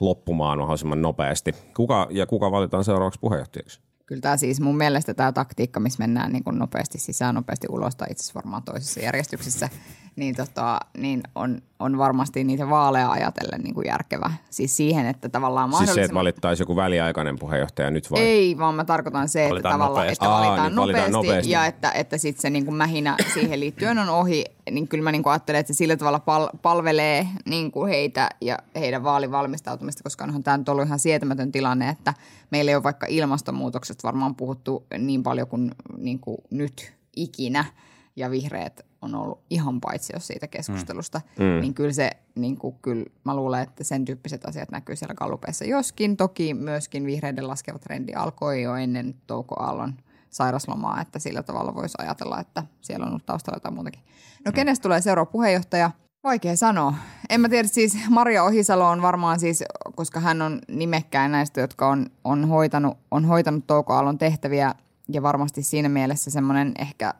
loppumaan 0.00 0.58
mahdollisimman 0.58 1.02
nopeasti. 1.02 1.52
Kuka 1.76 2.06
ja 2.10 2.26
kuka 2.26 2.50
valitaan 2.50 2.84
seuraavaksi 2.84 3.20
puheenjohtajaksi? 3.20 3.80
Kyllä 4.06 4.20
tämä 4.20 4.36
siis 4.36 4.60
mun 4.60 4.76
mielestä 4.76 5.14
tämä 5.14 5.32
taktiikka, 5.32 5.80
missä 5.80 6.02
mennään 6.02 6.32
niin 6.32 6.44
kuin 6.44 6.58
nopeasti 6.58 6.98
sisään, 6.98 7.34
nopeasti 7.34 7.66
ulos 7.70 7.96
tai 7.96 8.08
itse 8.10 8.22
asiassa 8.22 8.34
varmaan 8.34 8.62
toisessa 8.62 9.00
järjestyksessä, 9.00 9.68
niin, 10.16 10.34
tota, 10.36 10.80
niin 10.98 11.22
on, 11.34 11.62
on 11.78 11.98
varmasti 11.98 12.44
niitä 12.44 12.70
vaaleja 12.70 13.10
ajatellen 13.10 13.60
niin 13.60 13.74
kuin 13.74 13.86
järkevä. 13.86 14.32
Siis 14.50 14.76
siihen, 14.76 15.06
että 15.06 15.28
tavallaan 15.28 15.68
Siis 15.68 15.78
se, 15.78 15.82
että 15.82 15.90
mahdollisimman... 15.90 16.20
valittaisi 16.20 16.62
joku 16.62 16.76
väliaikainen 16.76 17.38
puheenjohtaja 17.38 17.90
nyt 17.90 18.10
vai? 18.10 18.20
Ei, 18.20 18.58
vaan 18.58 18.74
mä 18.74 18.84
tarkoitan 18.84 19.28
se, 19.28 19.42
että 19.42 19.50
Valitaan 19.50 19.72
tavallaan, 19.72 19.96
nopeasti. 19.96 20.24
että 20.24 20.34
Aa, 20.34 20.40
valitaan, 20.40 20.68
niin, 20.68 20.76
valitaan 20.76 21.12
nopeasti, 21.12 21.28
nopeasti. 21.28 21.50
ja 21.50 21.66
että, 21.66 21.90
että 21.92 22.18
sitten 22.18 22.42
se 22.42 22.50
niin 22.50 22.64
kuin 22.64 22.74
mähinä 22.74 23.16
siihen 23.34 23.60
liittyen 23.60 23.98
on 23.98 24.08
ohi, 24.08 24.44
niin 24.70 24.88
kyllä 24.88 25.04
mä 25.04 25.12
niin 25.12 25.22
kuin 25.22 25.30
ajattelen, 25.30 25.60
että 25.60 25.72
se 25.72 25.76
sillä 25.76 25.96
tavalla 25.96 26.20
pal- 26.20 26.50
palvelee 26.62 27.28
niin 27.46 27.70
kuin 27.72 27.88
heitä 27.88 28.28
ja 28.40 28.58
heidän 28.76 29.04
vaalivalmistautumista, 29.04 30.02
koska 30.02 30.24
onhan 30.24 30.42
tämä 30.42 30.56
nyt 30.56 30.68
ollut 30.68 30.86
ihan 30.86 30.98
sietämätön 30.98 31.52
tilanne, 31.52 31.88
että 31.88 32.14
meillä 32.50 32.70
ei 32.70 32.74
ole 32.74 32.82
vaikka 32.82 33.06
ilmastonmuutoksesta 33.10 34.08
varmaan 34.08 34.34
puhuttu 34.34 34.86
niin 34.98 35.22
paljon 35.22 35.48
kuin, 35.48 35.70
niin 35.98 36.20
kuin 36.20 36.38
nyt 36.50 36.92
ikinä, 37.16 37.64
ja 38.16 38.30
vihreät 38.30 38.80
on 39.04 39.14
ollut 39.14 39.40
ihan 39.50 39.80
paitsi 39.80 40.12
jos 40.16 40.26
siitä 40.26 40.46
keskustelusta, 40.46 41.20
mm. 41.38 41.60
niin 41.60 41.74
kyllä 41.74 41.92
se, 41.92 42.10
niin 42.34 42.56
kuin, 42.56 42.76
kyllä 42.82 43.04
mä 43.24 43.36
luulen, 43.36 43.62
että 43.62 43.84
sen 43.84 44.04
tyyppiset 44.04 44.44
asiat 44.44 44.70
näkyy 44.70 44.96
siellä 44.96 45.14
kallupeissa. 45.14 45.64
Joskin 45.64 46.16
toki 46.16 46.54
myöskin 46.54 47.06
vihreiden 47.06 47.48
laskeva 47.48 47.78
trendi 47.78 48.12
alkoi 48.12 48.62
jo 48.62 48.74
ennen 48.74 49.14
Touko 49.26 49.54
Aallon 49.60 49.94
sairaslomaa, 50.30 51.00
että 51.00 51.18
sillä 51.18 51.42
tavalla 51.42 51.74
voisi 51.74 51.94
ajatella, 51.98 52.40
että 52.40 52.62
siellä 52.80 53.04
on 53.04 53.10
ollut 53.10 53.26
taustalla 53.26 53.56
jotain 53.56 53.74
muutakin. 53.74 54.00
No 54.44 54.52
kenestä 54.52 54.82
tulee 54.82 55.00
seuraava 55.00 55.30
puheenjohtaja? 55.30 55.90
Vaikea 56.24 56.56
sanoa. 56.56 56.94
En 57.30 57.40
mä 57.40 57.48
tiedä, 57.48 57.68
siis 57.68 57.98
Maria 58.10 58.44
Ohisalo 58.44 58.88
on 58.88 59.02
varmaan 59.02 59.40
siis, 59.40 59.64
koska 59.94 60.20
hän 60.20 60.42
on 60.42 60.60
nimekkäin 60.68 61.32
näistä, 61.32 61.60
jotka 61.60 61.88
on, 61.88 62.06
on, 62.24 62.48
hoitanut, 62.48 62.98
on 63.10 63.24
hoitanut 63.24 63.66
Touko 63.66 63.92
Aallon 63.92 64.18
tehtäviä 64.18 64.74
ja 65.08 65.22
varmasti 65.22 65.62
siinä 65.62 65.88
mielessä 65.88 66.30
semmoinen 66.30 66.72
ehkä 66.78 67.14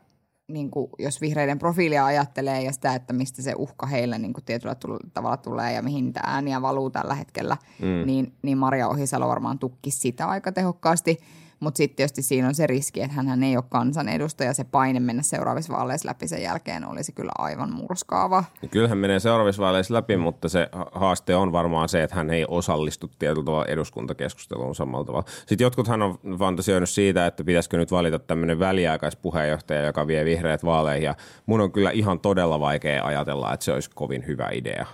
niin 0.49 0.71
kuin, 0.71 0.91
jos 0.99 1.21
vihreiden 1.21 1.59
profiilia 1.59 2.07
ajattelee 2.07 2.63
ja 2.63 2.73
sitä, 2.73 2.95
että 2.95 3.13
mistä 3.13 3.43
se 3.43 3.55
uhka 3.59 3.87
heille 3.87 4.19
niin 4.19 4.33
kuin 4.33 4.45
tietyllä 4.45 4.77
tavalla 5.15 5.37
tulee 5.37 5.73
ja 5.73 5.83
mihin 5.83 6.05
niitä 6.05 6.21
ääniä 6.27 6.63
valuu 6.63 6.91
tällä 6.91 7.15
hetkellä, 7.15 7.57
mm. 7.83 8.07
niin, 8.07 8.33
niin 8.43 8.59
Maria 8.59 8.89
Ohisalo 8.89 9.29
varmaan 9.29 9.59
tukkisi 9.59 9.99
sitä 9.99 10.27
aika 10.27 10.53
tehokkaasti. 10.53 11.19
Mutta 11.65 11.79
sitten 11.79 11.97
tietysti 11.97 12.23
siinä 12.23 12.49
on 12.49 12.55
se 12.55 12.67
riski, 12.67 13.01
että 13.01 13.23
hän 13.23 13.43
ei 13.43 13.57
ole 13.57 13.65
kansanedustaja. 13.69 14.55
Se 14.55 14.65
paine 14.65 15.01
mennä 15.01 15.23
seuraavissa 15.23 15.73
vaaleissa 15.73 16.09
läpi 16.09 16.29
sen 16.29 16.43
jälkeen 16.43 16.87
olisi 16.87 17.13
kyllä 17.13 17.33
aivan 17.39 17.73
murskaava. 17.73 18.45
Kyllähän 18.71 18.99
menee 18.99 19.21
seuraavissa 19.21 19.63
vaaleissa 19.63 19.95
läpi, 19.95 20.17
mutta 20.17 20.49
se 20.49 20.69
ha- 20.73 20.91
haaste 20.93 21.37
on 21.37 21.53
varmaan 21.53 21.89
se, 21.89 22.03
että 22.03 22.17
hän 22.17 22.31
ei 22.31 22.45
osallistu 22.49 23.11
tietyllä 23.19 23.45
tavalla 23.45 23.67
eduskuntakeskusteluun 23.67 24.75
samalla 24.75 25.05
tavalla. 25.05 25.27
Sitten 25.47 25.65
jotkuthan 25.65 26.03
on 26.03 26.19
fantasioinut 26.39 26.89
siitä, 26.89 27.27
että 27.27 27.45
pitäisikö 27.45 27.77
nyt 27.77 27.91
valita 27.91 28.19
tämmöinen 28.19 28.59
väliaikaispuheenjohtaja, 28.59 29.87
joka 29.87 30.07
vie 30.07 30.25
vihreät 30.25 30.65
vaaleihin. 30.65 31.05
Ja 31.05 31.15
mun 31.47 31.61
on 31.61 31.73
kyllä 31.73 31.91
ihan 31.91 32.21
todella 32.21 32.61
vaikea 32.61 33.05
ajatella, 33.05 33.55
että 33.55 33.65
se 33.65 33.73
olisi 33.73 33.91
kovin 33.95 34.27
hyvä 34.27 34.49
idea. 34.53 34.87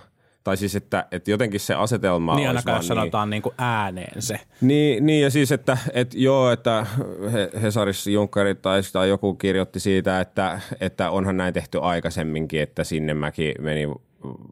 Tai 0.43 0.57
siis, 0.57 0.75
että, 0.75 1.05
että 1.11 1.31
jotenkin 1.31 1.59
se 1.59 1.73
asetelma 1.73 2.35
Niin 2.35 2.39
olisi 2.39 2.47
ainakaan 2.49 2.73
vaan 2.73 2.79
jos 2.79 2.87
sanotaan 2.87 3.29
niin 3.29 3.41
kuin 3.41 3.55
ääneen 3.57 4.21
se. 4.21 4.39
niin, 4.61 5.05
niin, 5.05 5.21
ja 5.23 5.29
siis, 5.29 5.51
että, 5.51 5.77
että 5.93 6.17
joo, 6.19 6.51
että 6.51 6.85
He- 7.33 7.61
Hesarissa 7.61 8.09
Junkkari 8.09 8.55
tai, 8.55 8.81
tai 8.93 9.09
joku 9.09 9.33
kirjoitti 9.33 9.79
siitä, 9.79 10.19
että, 10.21 10.59
että 10.79 11.11
onhan 11.11 11.37
näin 11.37 11.53
tehty 11.53 11.79
aikaisemminkin, 11.81 12.61
että 12.61 12.83
Sinnemäki 12.83 13.53
meni 13.59 13.87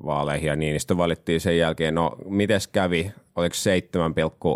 vaaleihin 0.06 0.48
ja 0.48 0.56
Niinistö 0.56 0.98
valittiin 0.98 1.42
sen 1.42 1.58
jälkeen. 1.58 1.96
No, 1.96 2.16
mites 2.26 2.68
kävi? 2.68 3.12
Oliko 3.36 3.56
7, 3.56 4.14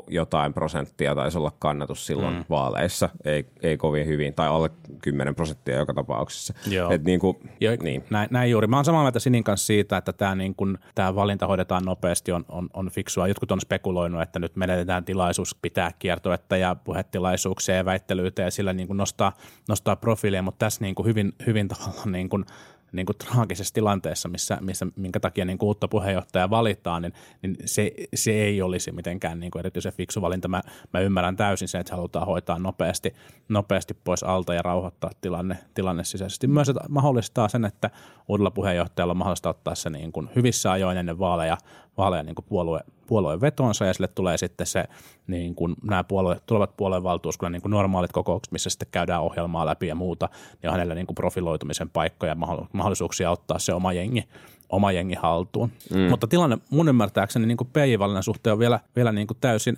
jotain 0.08 0.54
prosenttia 0.54 1.16
taisi 1.16 1.38
olla 1.38 1.52
kannatus 1.60 2.06
silloin 2.06 2.36
mm. 2.36 2.46
vaaleissa? 2.50 3.10
Ei, 3.26 3.46
ei 3.64 3.78
kovin 3.78 4.08
hyvin, 4.08 4.34
tai 4.34 4.48
alle 4.48 4.70
10 5.02 5.36
prosenttia 5.36 5.78
joka 5.78 5.94
tapauksessa. 5.94 6.54
Joo. 6.68 6.92
Et 6.92 7.04
niin 7.04 7.20
kuin, 7.20 7.38
Jo, 7.62 7.72
niin. 7.84 8.04
näin, 8.10 8.28
näin 8.32 8.52
juuri. 8.52 8.68
Mä 8.68 8.76
oon 8.76 8.86
samaa 8.86 9.02
mieltä 9.02 9.20
Sinin 9.20 9.44
kanssa 9.44 9.66
siitä, 9.66 9.98
että 9.98 10.14
tämä 10.14 10.36
niin 10.36 10.56
kun, 10.56 10.78
tää 10.96 11.16
valinta 11.16 11.48
hoidetaan 11.48 11.86
nopeasti 11.86 12.32
on, 12.32 12.46
on, 12.50 12.70
on 12.74 12.90
fiksua. 12.90 13.28
Jotkut 13.28 13.52
on 13.52 13.62
spekuloinut, 13.62 14.22
että 14.22 14.40
nyt 14.40 14.56
menetetään 14.56 15.06
tilaisuus 15.06 15.56
pitää 15.62 15.92
kiertoetta 16.00 16.58
ja 16.58 16.76
puhetilaisuuksia 16.76 17.76
ja 17.76 17.86
väittelyitä 17.86 18.42
ja 18.42 18.52
sillä 18.52 18.74
niin 18.74 18.88
kun 18.88 18.98
nostaa, 18.98 19.34
nostaa 19.68 19.96
profiilia, 19.96 20.42
mutta 20.42 20.66
tässä 20.66 20.82
niin 20.82 20.96
kun 20.96 21.06
hyvin, 21.06 21.34
hyvin 21.46 21.68
tavallaan 21.68 22.12
niin 22.12 22.30
kun, 22.30 22.46
niin 22.94 23.06
kuin 23.06 23.18
traagisessa 23.18 23.74
tilanteessa, 23.74 24.30
missä, 24.30 24.58
missä, 24.62 24.88
minkä 24.96 25.20
takia 25.20 25.46
niin 25.46 25.58
kuin 25.58 25.68
uutta 25.68 25.88
puheenjohtajaa 25.88 26.50
valitaan, 26.50 27.02
niin, 27.02 27.14
niin 27.42 27.56
se, 27.66 27.92
se 28.16 28.32
ei 28.32 28.62
olisi 28.62 28.92
mitenkään 28.92 29.40
niin 29.40 29.52
kuin 29.52 29.60
erityisen 29.60 29.94
fiksu 29.94 30.22
valinta. 30.22 30.48
Mä, 30.48 30.62
mä 30.94 31.00
ymmärrän 31.00 31.36
täysin 31.36 31.68
sen, 31.68 31.82
että 31.82 31.96
halutaan 31.96 32.26
hoitaa 32.26 32.60
nopeasti, 32.60 33.14
nopeasti 33.50 33.94
pois 33.94 34.24
alta 34.24 34.54
ja 34.54 34.62
rauhoittaa 34.62 35.12
tilanne, 35.22 35.58
tilanne 35.74 36.04
sisäisesti. 36.04 36.48
Myös 36.48 36.70
että 36.70 36.82
mahdollistaa 36.90 37.48
sen, 37.48 37.66
että 37.66 37.90
uudella 38.28 38.52
puheenjohtajalla 38.52 39.12
on 39.12 39.18
mahdollista 39.18 39.50
ottaa 39.50 39.76
se 39.76 39.90
niin 39.90 40.12
kuin 40.12 40.30
hyvissä 40.36 40.72
ajoin 40.72 40.98
ennen 40.98 41.20
vaaleja, 41.20 41.58
vaaleja 41.98 42.24
niin 42.24 42.36
kuin 42.36 42.46
puolue, 42.50 42.80
puolueen 43.08 43.42
vetonsa 43.42 43.86
ja 43.86 43.94
sille 43.94 44.08
tulee 44.08 44.38
sitten 44.38 44.68
se, 44.68 44.86
niin 45.28 45.56
kuin 45.56 45.76
nämä 45.84 46.04
puolue, 46.04 46.42
tulevat 46.46 46.78
puolueen 46.78 47.04
valtuuskunnan 47.04 47.52
niin 47.52 47.62
kuin 47.62 47.72
normaalit 47.72 48.12
kokoukset, 48.12 48.52
missä 48.52 48.70
sitten 48.70 48.88
käydään 48.92 49.22
ohjelmaa 49.22 49.66
läpi 49.66 49.88
ja 49.88 49.96
muuta, 49.96 50.30
niin 50.62 50.70
on 50.70 50.74
hänellä 50.74 50.96
niin 50.96 51.08
kuin 51.08 51.16
profiloitumisen 51.16 51.90
paikkoja 51.90 52.32
ja 52.32 52.36
mahdollisuuksia 52.74 53.32
ottaa 53.32 53.60
se 53.60 53.74
oma 53.74 53.94
jengi, 53.94 54.24
oma 54.70 54.92
jengi 54.92 55.16
haltuun. 55.16 55.72
Mm. 55.94 56.00
Mutta 56.00 56.28
tilanne 56.28 56.58
mun 56.70 56.90
ymmärtääkseni 56.90 57.46
niin 57.46 57.58
PJ-valinnan 57.58 58.24
suhteen 58.24 58.54
on 58.54 58.60
vielä, 58.60 58.80
vielä 58.96 59.12
niin 59.12 59.28
kuin 59.28 59.38
täysin, 59.42 59.78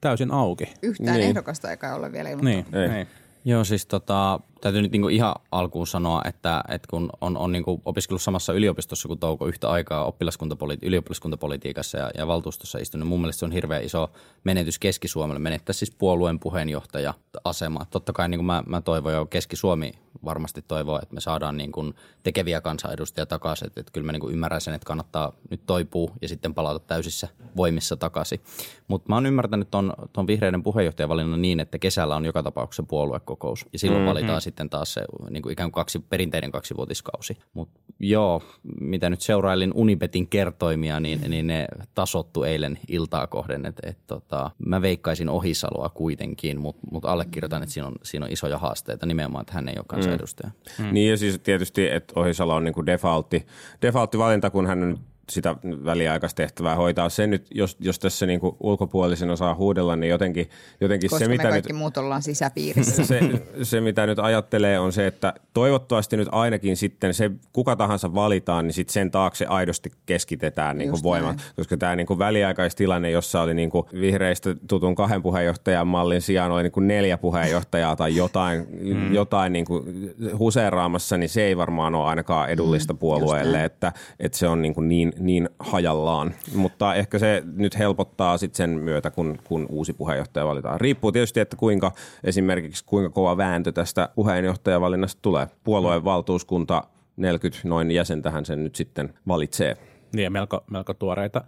täysin 0.00 0.30
auki. 0.30 0.64
Yhtään 0.82 1.16
niin. 1.16 1.28
ehdokasta 1.28 1.70
eikä 1.70 1.94
ole 1.94 2.12
vielä 2.12 2.28
ilmoittanut. 2.28 2.72
Niin, 2.72 2.92
ei. 2.92 2.98
Ei. 2.98 3.06
Joo, 3.44 3.64
siis 3.64 3.86
tota, 3.86 4.40
täytyy 4.66 4.82
nyt 4.82 4.92
niinku 4.92 5.08
ihan 5.08 5.34
alkuun 5.52 5.86
sanoa, 5.86 6.22
että, 6.24 6.64
että 6.68 6.88
kun 6.90 7.10
on, 7.20 7.36
on 7.36 7.52
niinku 7.52 7.82
opiskellut 7.84 8.22
samassa 8.22 8.52
yliopistossa 8.52 9.08
kuin 9.08 9.18
Touko 9.18 9.46
yhtä 9.46 9.70
aikaa 9.70 10.04
oppilaskuntapoliti- 10.10 10.86
ylioppilaskuntapolitiikassa 10.86 11.98
ja, 11.98 12.10
ja 12.18 12.26
valtuustossa 12.26 12.78
istunut, 12.78 13.04
niin 13.04 13.08
mun 13.08 13.20
mielestä 13.20 13.38
se 13.38 13.44
on 13.44 13.52
hirveän 13.52 13.84
iso 13.84 14.10
menetys 14.44 14.78
Keski-Suomelle. 14.78 15.38
Menettää 15.38 15.72
siis 15.72 15.90
puolueen 15.90 16.40
puheenjohtaja 16.40 17.14
asema. 17.44 17.86
Totta 17.90 18.12
kai 18.12 18.28
niin 18.28 18.38
kuin 18.38 18.46
mä, 18.46 18.62
mä 18.66 18.80
toivon 18.80 19.12
jo 19.12 19.26
Keski-Suomi 19.26 19.92
varmasti 20.24 20.64
toivoo, 20.68 20.98
että 21.02 21.14
me 21.14 21.20
saadaan 21.20 21.56
niin 21.56 21.72
kuin 21.72 21.94
tekeviä 22.22 22.60
kansanedustajia 22.60 23.26
takaisin. 23.26 23.66
Että, 23.66 23.80
että 23.80 23.92
kyllä 23.92 24.06
mä 24.06 24.12
niin 24.12 24.20
kuin 24.20 24.32
ymmärrän 24.32 24.60
sen, 24.60 24.74
että 24.74 24.86
kannattaa 24.86 25.32
nyt 25.50 25.60
toipua 25.66 26.10
ja 26.22 26.28
sitten 26.28 26.54
palata 26.54 26.78
täysissä 26.78 27.28
voimissa 27.56 27.96
takaisin. 27.96 28.40
Mutta 28.88 29.08
mä 29.08 29.16
oon 29.16 29.26
ymmärtänyt 29.26 29.70
ton, 29.70 29.92
ton 30.12 30.26
vihreiden 30.26 30.62
puheenjohtajavalinnan 30.62 31.42
niin, 31.42 31.60
että 31.60 31.78
kesällä 31.78 32.16
on 32.16 32.24
joka 32.24 32.42
tapauksessa 32.42 32.82
puoluekokous 32.82 33.66
ja 33.72 33.78
silloin 33.78 34.02
mm-hmm. 34.02 34.10
valitaan 34.14 34.40
sitten 34.40 34.55
taas 34.70 34.94
se 34.94 35.04
niin 35.30 35.42
kuin 35.42 35.52
ikään 35.52 35.70
kuin 35.70 35.80
kaksi, 35.80 35.98
perinteinen 35.98 36.52
kaksivuotiskausi. 36.52 37.38
Mutta 37.54 37.80
joo, 38.00 38.42
mitä 38.80 39.10
nyt 39.10 39.20
seurailin 39.20 39.72
Unibetin 39.74 40.28
kertoimia, 40.28 41.00
niin, 41.00 41.20
niin 41.28 41.46
ne 41.46 41.66
tasottu 41.94 42.42
eilen 42.42 42.78
iltaa 42.88 43.26
kohden. 43.26 43.66
Et, 43.66 43.76
et, 43.82 43.98
tota, 44.06 44.50
mä 44.66 44.82
veikkaisin 44.82 45.28
Ohisaloa 45.28 45.88
kuitenkin, 45.88 46.60
mutta 46.60 46.86
mut 46.90 47.04
allekirjoitan, 47.04 47.62
että 47.62 47.72
siinä 47.72 47.86
on, 47.86 47.94
siinä 48.02 48.26
on 48.26 48.32
isoja 48.32 48.58
haasteita 48.58 49.06
nimenomaan, 49.06 49.42
että 49.42 49.54
hän 49.54 49.68
ei 49.68 49.74
ole 49.78 49.84
kansanedustaja. 49.88 50.50
Mm. 50.78 50.84
Mm. 50.84 50.94
Niin 50.94 51.10
ja 51.10 51.16
siis 51.16 51.38
tietysti, 51.38 51.88
että 51.88 52.20
Ohisalo 52.20 52.54
on 52.54 52.64
niin 52.64 52.74
kuin 52.74 52.86
defaultti, 52.86 53.46
defaultti 53.82 54.18
valinta, 54.18 54.50
kun 54.50 54.66
hän 54.66 54.80
nyt 54.80 55.00
sitä 55.30 55.56
väliaikaistehtävää 55.62 56.76
hoitaa. 56.76 57.08
Se 57.08 57.26
nyt, 57.26 57.46
jos, 57.54 57.76
jos 57.80 57.98
tässä 57.98 58.26
niin 58.26 58.40
kuin 58.40 58.56
ulkopuolisena 58.60 59.36
saa 59.36 59.54
huudella, 59.54 59.96
niin 59.96 60.10
jotenkin, 60.10 60.50
jotenkin 60.80 61.10
Koska 61.10 61.24
se, 61.24 61.28
me 61.28 61.36
mitä 61.36 61.48
kaikki 61.48 61.72
nyt, 61.72 61.78
muut 61.78 61.96
ollaan 61.96 62.22
sisäpiirissä. 62.22 63.04
se, 63.06 63.20
se, 63.62 63.80
mitä 63.80 64.06
nyt 64.06 64.18
ajattelee, 64.18 64.78
on 64.78 64.92
se, 64.92 65.06
että 65.06 65.34
toivottavasti 65.54 66.16
nyt 66.16 66.28
ainakin 66.32 66.76
sitten 66.76 67.14
se, 67.14 67.30
kuka 67.52 67.76
tahansa 67.76 68.14
valitaan, 68.14 68.66
niin 68.66 68.74
sitten 68.74 68.92
sen 68.92 69.10
taakse 69.10 69.46
aidosti 69.46 69.92
keskitetään 70.06 70.78
niin 70.78 70.90
kuin 70.90 71.02
voimat. 71.02 71.36
Näin. 71.36 71.50
Koska 71.56 71.76
tämä 71.76 71.96
niin 71.96 72.06
kuin 72.06 72.18
väliaikaistilanne, 72.18 73.10
jossa 73.10 73.42
oli 73.42 73.54
niin 73.54 73.70
kuin 73.70 73.86
vihreistä 74.00 74.54
tutun 74.68 74.94
kahden 74.94 75.22
puheenjohtajan 75.22 75.86
mallin 75.86 76.22
sijaan 76.22 76.52
oli 76.52 76.62
niin 76.62 76.72
kuin 76.72 76.88
neljä 76.88 77.18
puheenjohtajaa 77.18 77.96
tai 77.96 78.16
jotain, 78.16 78.66
mm. 78.80 79.14
jotain 79.14 79.52
niin 79.52 79.64
kuin 79.64 80.14
huseeraamassa, 80.38 81.16
niin 81.16 81.28
se 81.28 81.42
ei 81.42 81.56
varmaan 81.56 81.94
ole 81.94 82.06
ainakaan 82.06 82.50
edullista 82.50 82.92
mm, 82.92 82.98
puolueelle, 82.98 83.64
että, 83.64 83.92
että 84.20 84.38
se 84.38 84.48
on 84.48 84.62
niin, 84.62 84.74
kuin 84.74 84.88
niin 84.88 85.12
niin 85.18 85.48
hajallaan. 85.58 86.34
Mutta 86.54 86.94
ehkä 86.94 87.18
se 87.18 87.42
nyt 87.56 87.78
helpottaa 87.78 88.38
sitten 88.38 88.56
sen 88.56 88.70
myötä, 88.70 89.10
kun, 89.10 89.38
kun 89.44 89.66
uusi 89.70 89.92
puheenjohtaja 89.92 90.46
valitaan. 90.46 90.80
Riippuu 90.80 91.12
tietysti, 91.12 91.40
että 91.40 91.56
kuinka 91.56 91.92
esimerkiksi 92.24 92.84
kuinka 92.84 93.10
kova 93.10 93.36
vääntö 93.36 93.72
tästä 93.72 94.08
puheenjohtajavalinnasta 94.14 95.22
tulee. 95.22 95.46
Puolueen 95.64 96.04
valtuuskunta 96.04 96.82
40 97.16 97.68
noin 97.68 97.90
jäsentähän 97.90 98.44
sen 98.44 98.64
nyt 98.64 98.74
sitten 98.74 99.14
valitsee. 99.28 99.76
Niin 100.14 100.24
ja 100.24 100.30
melko, 100.30 100.64
melko 100.70 100.94
tuoreita, 100.94 101.44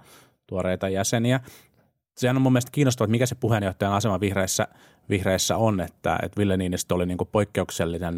tuoreita 0.47 0.89
jäseniä 0.89 1.41
sehän 2.19 2.37
on 2.37 2.43
mun 2.43 2.53
mielestä 2.53 2.71
kiinnostavaa, 2.73 3.05
että 3.05 3.11
mikä 3.11 3.27
se 3.27 3.35
puheenjohtajan 3.35 3.95
asema 3.95 4.21
vihreissä, 4.21 4.69
vihreissä 5.09 5.57
on, 5.57 5.81
että, 5.81 6.19
että 6.23 6.39
Ville 6.39 6.57
Niinistö 6.57 6.95
oli 6.95 7.07
niin 7.07 7.19
poikkeuksellisen, 7.33 8.15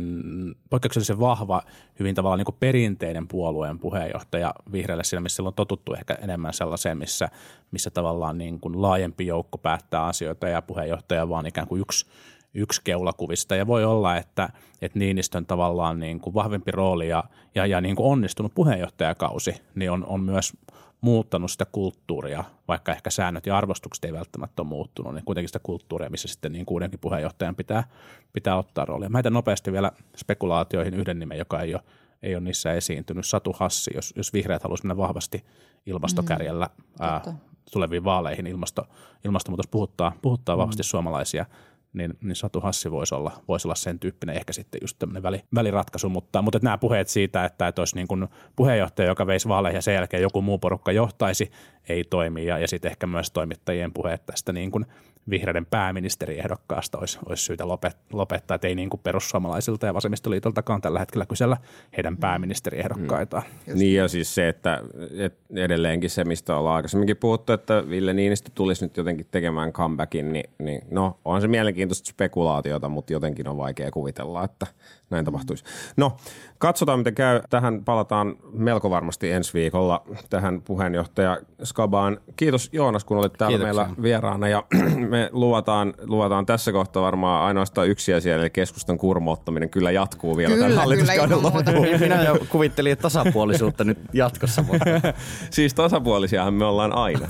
poikkeuksellisen 0.71 1.21
vahva, 1.21 1.63
hyvin 1.99 2.15
tavallaan 2.15 2.39
niin 2.39 2.57
perinteinen 2.61 3.29
puolueen 3.29 3.79
puheenjohtaja 3.79 4.55
vihreille 4.73 5.05
siinä, 5.05 5.21
missä 5.21 5.43
on 5.43 5.55
totuttu 5.55 5.95
ehkä 5.95 6.15
enemmän 6.15 6.55
sellaiseen, 6.55 6.99
missä, 6.99 7.29
missä 7.71 7.91
tavallaan 7.91 8.39
niin 8.39 8.61
kuin 8.61 8.83
laajempi 8.83 9.27
joukko 9.27 9.59
päättää 9.59 10.05
asioita 10.05 10.49
ja 10.49 10.63
puheenjohtaja 10.63 11.29
vaan 11.29 11.47
ikään 11.47 11.69
kuin 11.69 11.81
yksi, 11.81 12.07
yksi 12.55 12.81
keulakuvista. 12.85 13.57
Ja 13.57 13.67
voi 13.67 13.85
olla, 13.85 14.17
että, 14.17 14.49
että 14.83 14.99
Niinistön 14.99 15.47
tavallaan 15.47 16.01
niin 16.01 16.21
kuin 16.21 16.35
vahvempi 16.35 16.71
rooli 16.71 17.09
ja, 17.09 17.25
ja, 17.55 17.67
ja 17.67 17.81
niin 17.81 17.97
kuin 17.97 18.13
onnistunut 18.13 18.55
puheenjohtajakausi 18.55 19.55
niin 19.75 19.91
on, 19.91 20.07
on 20.07 20.21
myös 20.21 20.53
muuttanut 21.01 21.51
sitä 21.51 21.67
kulttuuria, 21.73 22.45
vaikka 22.69 22.93
ehkä 22.93 23.11
säännöt 23.11 23.47
ja 23.47 23.57
arvostukset 23.57 24.05
ei 24.05 24.13
välttämättä 24.13 24.63
ole 24.63 24.69
muuttunut, 24.69 25.15
niin 25.15 25.25
kuitenkin 25.25 25.49
sitä 25.49 25.59
kulttuuria, 25.59 26.11
missä 26.11 26.29
sitten 26.29 26.53
niin 26.53 26.67
kuudenkin 26.67 27.01
puheenjohtajan 27.01 27.57
pitää, 27.57 27.85
pitää 28.33 28.57
ottaa 28.57 28.85
roolia. 28.85 29.09
Mä 29.09 29.19
heitän 29.19 29.33
nopeasti 29.33 29.73
vielä 29.73 29.93
spekulaatioihin 30.17 30.95
yhden 30.95 31.19
nimen, 31.19 31.39
joka 31.39 31.61
ei 31.61 31.75
ole, 31.75 31.83
ei 32.23 32.35
ole 32.35 32.45
niissä 32.45 32.73
esiintynyt. 32.73 33.27
Satu 33.27 33.53
Hassi, 33.53 33.91
jos, 33.95 34.13
jos 34.17 34.33
vihreät 34.33 34.63
haluaisi 34.63 34.85
mennä 34.85 34.97
vahvasti 34.97 35.45
ilmastokärjellä 35.87 36.67
mm, 36.77 36.85
ää, 37.01 37.37
tuleviin 37.73 38.05
vaaleihin, 38.05 38.47
ilmasto, 38.47 38.87
ilmastonmuutos 39.25 39.67
puhuttaa, 39.67 40.13
puhuttaa 40.23 40.57
mm. 40.57 40.59
vahvasti 40.59 40.83
suomalaisia– 40.83 41.47
niin, 41.93 42.19
niin 42.21 42.37
Satu 42.37 42.61
Hassi 42.61 42.91
voisi 42.91 43.15
olla, 43.15 43.33
voisi 43.49 43.69
olla 43.69 43.75
sen 43.75 43.99
tyyppinen 43.99 44.37
ehkä 44.37 44.53
sitten 44.53 44.79
just 44.83 44.99
tämmöinen 44.99 45.23
väli, 45.23 45.43
väliratkaisu, 45.55 46.09
mutta, 46.09 46.43
mutta 46.43 46.59
nämä 46.63 46.79
puheet 46.79 47.09
siitä, 47.09 47.45
että, 47.45 47.69
että 47.69 47.83
olisi 47.83 47.97
niin 47.97 48.09
kuin 48.09 48.29
puheenjohtaja, 48.57 49.09
joka 49.09 49.27
veisi 49.27 49.49
vaaleihin 49.49 49.77
ja 49.77 49.83
sen 49.83 49.95
jälkeen 49.95 50.23
joku 50.23 50.43
muu 50.43 50.59
porukka 50.59 50.93
johtaisi, 50.93 51.51
ei 51.89 52.05
toimi. 52.05 52.47
Ja, 52.47 52.59
ja 52.59 52.69
sitten 52.69 52.91
ehkä 52.91 53.07
myös 53.07 53.31
toimittajien 53.31 53.93
puheet 53.93 54.27
tästä 54.27 54.53
niin 54.53 54.71
kuin 54.71 54.87
vihreiden 55.31 55.67
pääministeriehdokkaasta 55.67 56.99
olisi, 56.99 57.19
olisi 57.27 57.45
syytä 57.45 57.65
lopettaa, 58.13 58.55
että 58.55 58.69
ei 58.69 58.75
niin 58.75 58.91
kuin 58.91 59.01
perussuomalaisilta 59.03 59.87
ja 59.87 59.95
vasemmistoliitoltakaan 59.95 60.81
tällä 60.81 60.99
hetkellä 60.99 61.27
kysellä 61.27 61.57
heidän 61.97 62.13
mm. 62.13 62.21
pääministeriehdokkaita. 62.21 63.43
Mm. 63.67 63.79
Niin 63.79 63.97
ja 63.97 64.09
siis 64.09 64.35
se, 64.35 64.49
että, 64.49 64.83
että 65.17 65.41
edelleenkin 65.57 66.11
se, 66.11 66.25
mistä 66.25 66.57
ollaan 66.57 66.77
aikaisemminkin 66.77 67.17
puhuttu, 67.17 67.53
että 67.53 67.89
Ville 67.89 68.13
Niinistö 68.13 68.51
tulisi 68.55 68.85
nyt 68.85 68.97
jotenkin 68.97 69.27
tekemään 69.31 69.73
comebackin, 69.73 70.33
niin, 70.33 70.51
niin 70.59 70.83
no 70.91 71.19
on 71.25 71.41
se 71.41 71.49
mielenkiintoista 71.49 72.11
spekulaatiota, 72.11 72.89
mutta 72.89 73.13
jotenkin 73.13 73.49
on 73.49 73.57
vaikea 73.57 73.91
kuvitella, 73.91 74.45
että 74.45 74.67
näin 75.11 75.25
tapahtuisi. 75.25 75.65
No, 75.97 76.17
katsotaan 76.59 76.99
miten 76.99 77.15
käy. 77.15 77.41
Tähän 77.51 77.85
palataan 77.85 78.37
melko 78.53 78.91
varmasti 78.91 79.31
ensi 79.31 79.55
viikolla 79.55 80.05
tähän 80.31 80.63
puheenjohtaja 80.63 81.39
Skabaan. 81.65 82.21
Kiitos 82.37 82.69
Joonas, 82.73 83.05
kun 83.05 83.17
olit 83.17 83.33
täällä 83.33 83.59
Kiitoksia. 83.59 83.85
meillä 83.85 84.03
vieraana 84.03 84.49
ja 84.49 84.65
me 85.11 85.29
luvataan, 85.33 85.95
luvataan 86.03 86.47
tässä 86.47 86.73
kohtaa 86.73 87.03
varmaan 87.03 87.47
ainoastaan 87.47 87.89
yksi 87.89 88.15
asia, 88.15 88.35
eli 88.35 88.51
keskustan 88.51 88.99
kurmoottaminen 88.99 89.71
kyllä 89.71 89.91
jatkuu 89.91 90.37
vielä 90.37 90.55
kyllä, 90.55 90.65
tämän 90.65 90.79
hallituskauden 90.79 91.43
loppuun. 91.43 92.01
Minä 92.01 92.23
jo 92.23 92.39
kuvittelin, 92.49 92.93
että 92.93 93.03
tasapuolisuutta 93.03 93.85
nyt 93.85 93.99
jatkossa. 94.13 94.65
siis 95.51 95.75
tasapuolisiahan 95.75 96.55
me 96.55 96.65
ollaan 96.65 96.93
aina. 96.93 97.27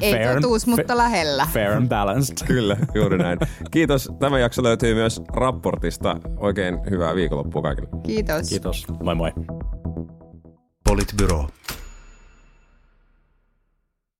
Ei 0.00 0.12
fair 0.12 0.34
totuus, 0.34 0.66
mutta 0.66 0.96
lähellä. 0.96 1.46
Fair 1.52 1.70
and 1.70 1.88
balanced. 1.88 2.46
kyllä, 2.46 2.76
juuri 2.94 3.18
näin. 3.18 3.38
Kiitos. 3.70 4.12
Tämä 4.18 4.38
jakso 4.38 4.62
löytyy 4.62 4.94
myös 4.94 5.22
raportista. 5.32 6.16
Oikein 6.36 6.78
hyvää 6.90 7.14
viikonloppua 7.14 7.62
kaikille. 7.62 7.88
Kiitos. 8.06 8.48
Kiitos. 8.48 8.86
Moi 9.02 9.14
moi. 9.14 9.32
Politbyro. 10.88 11.46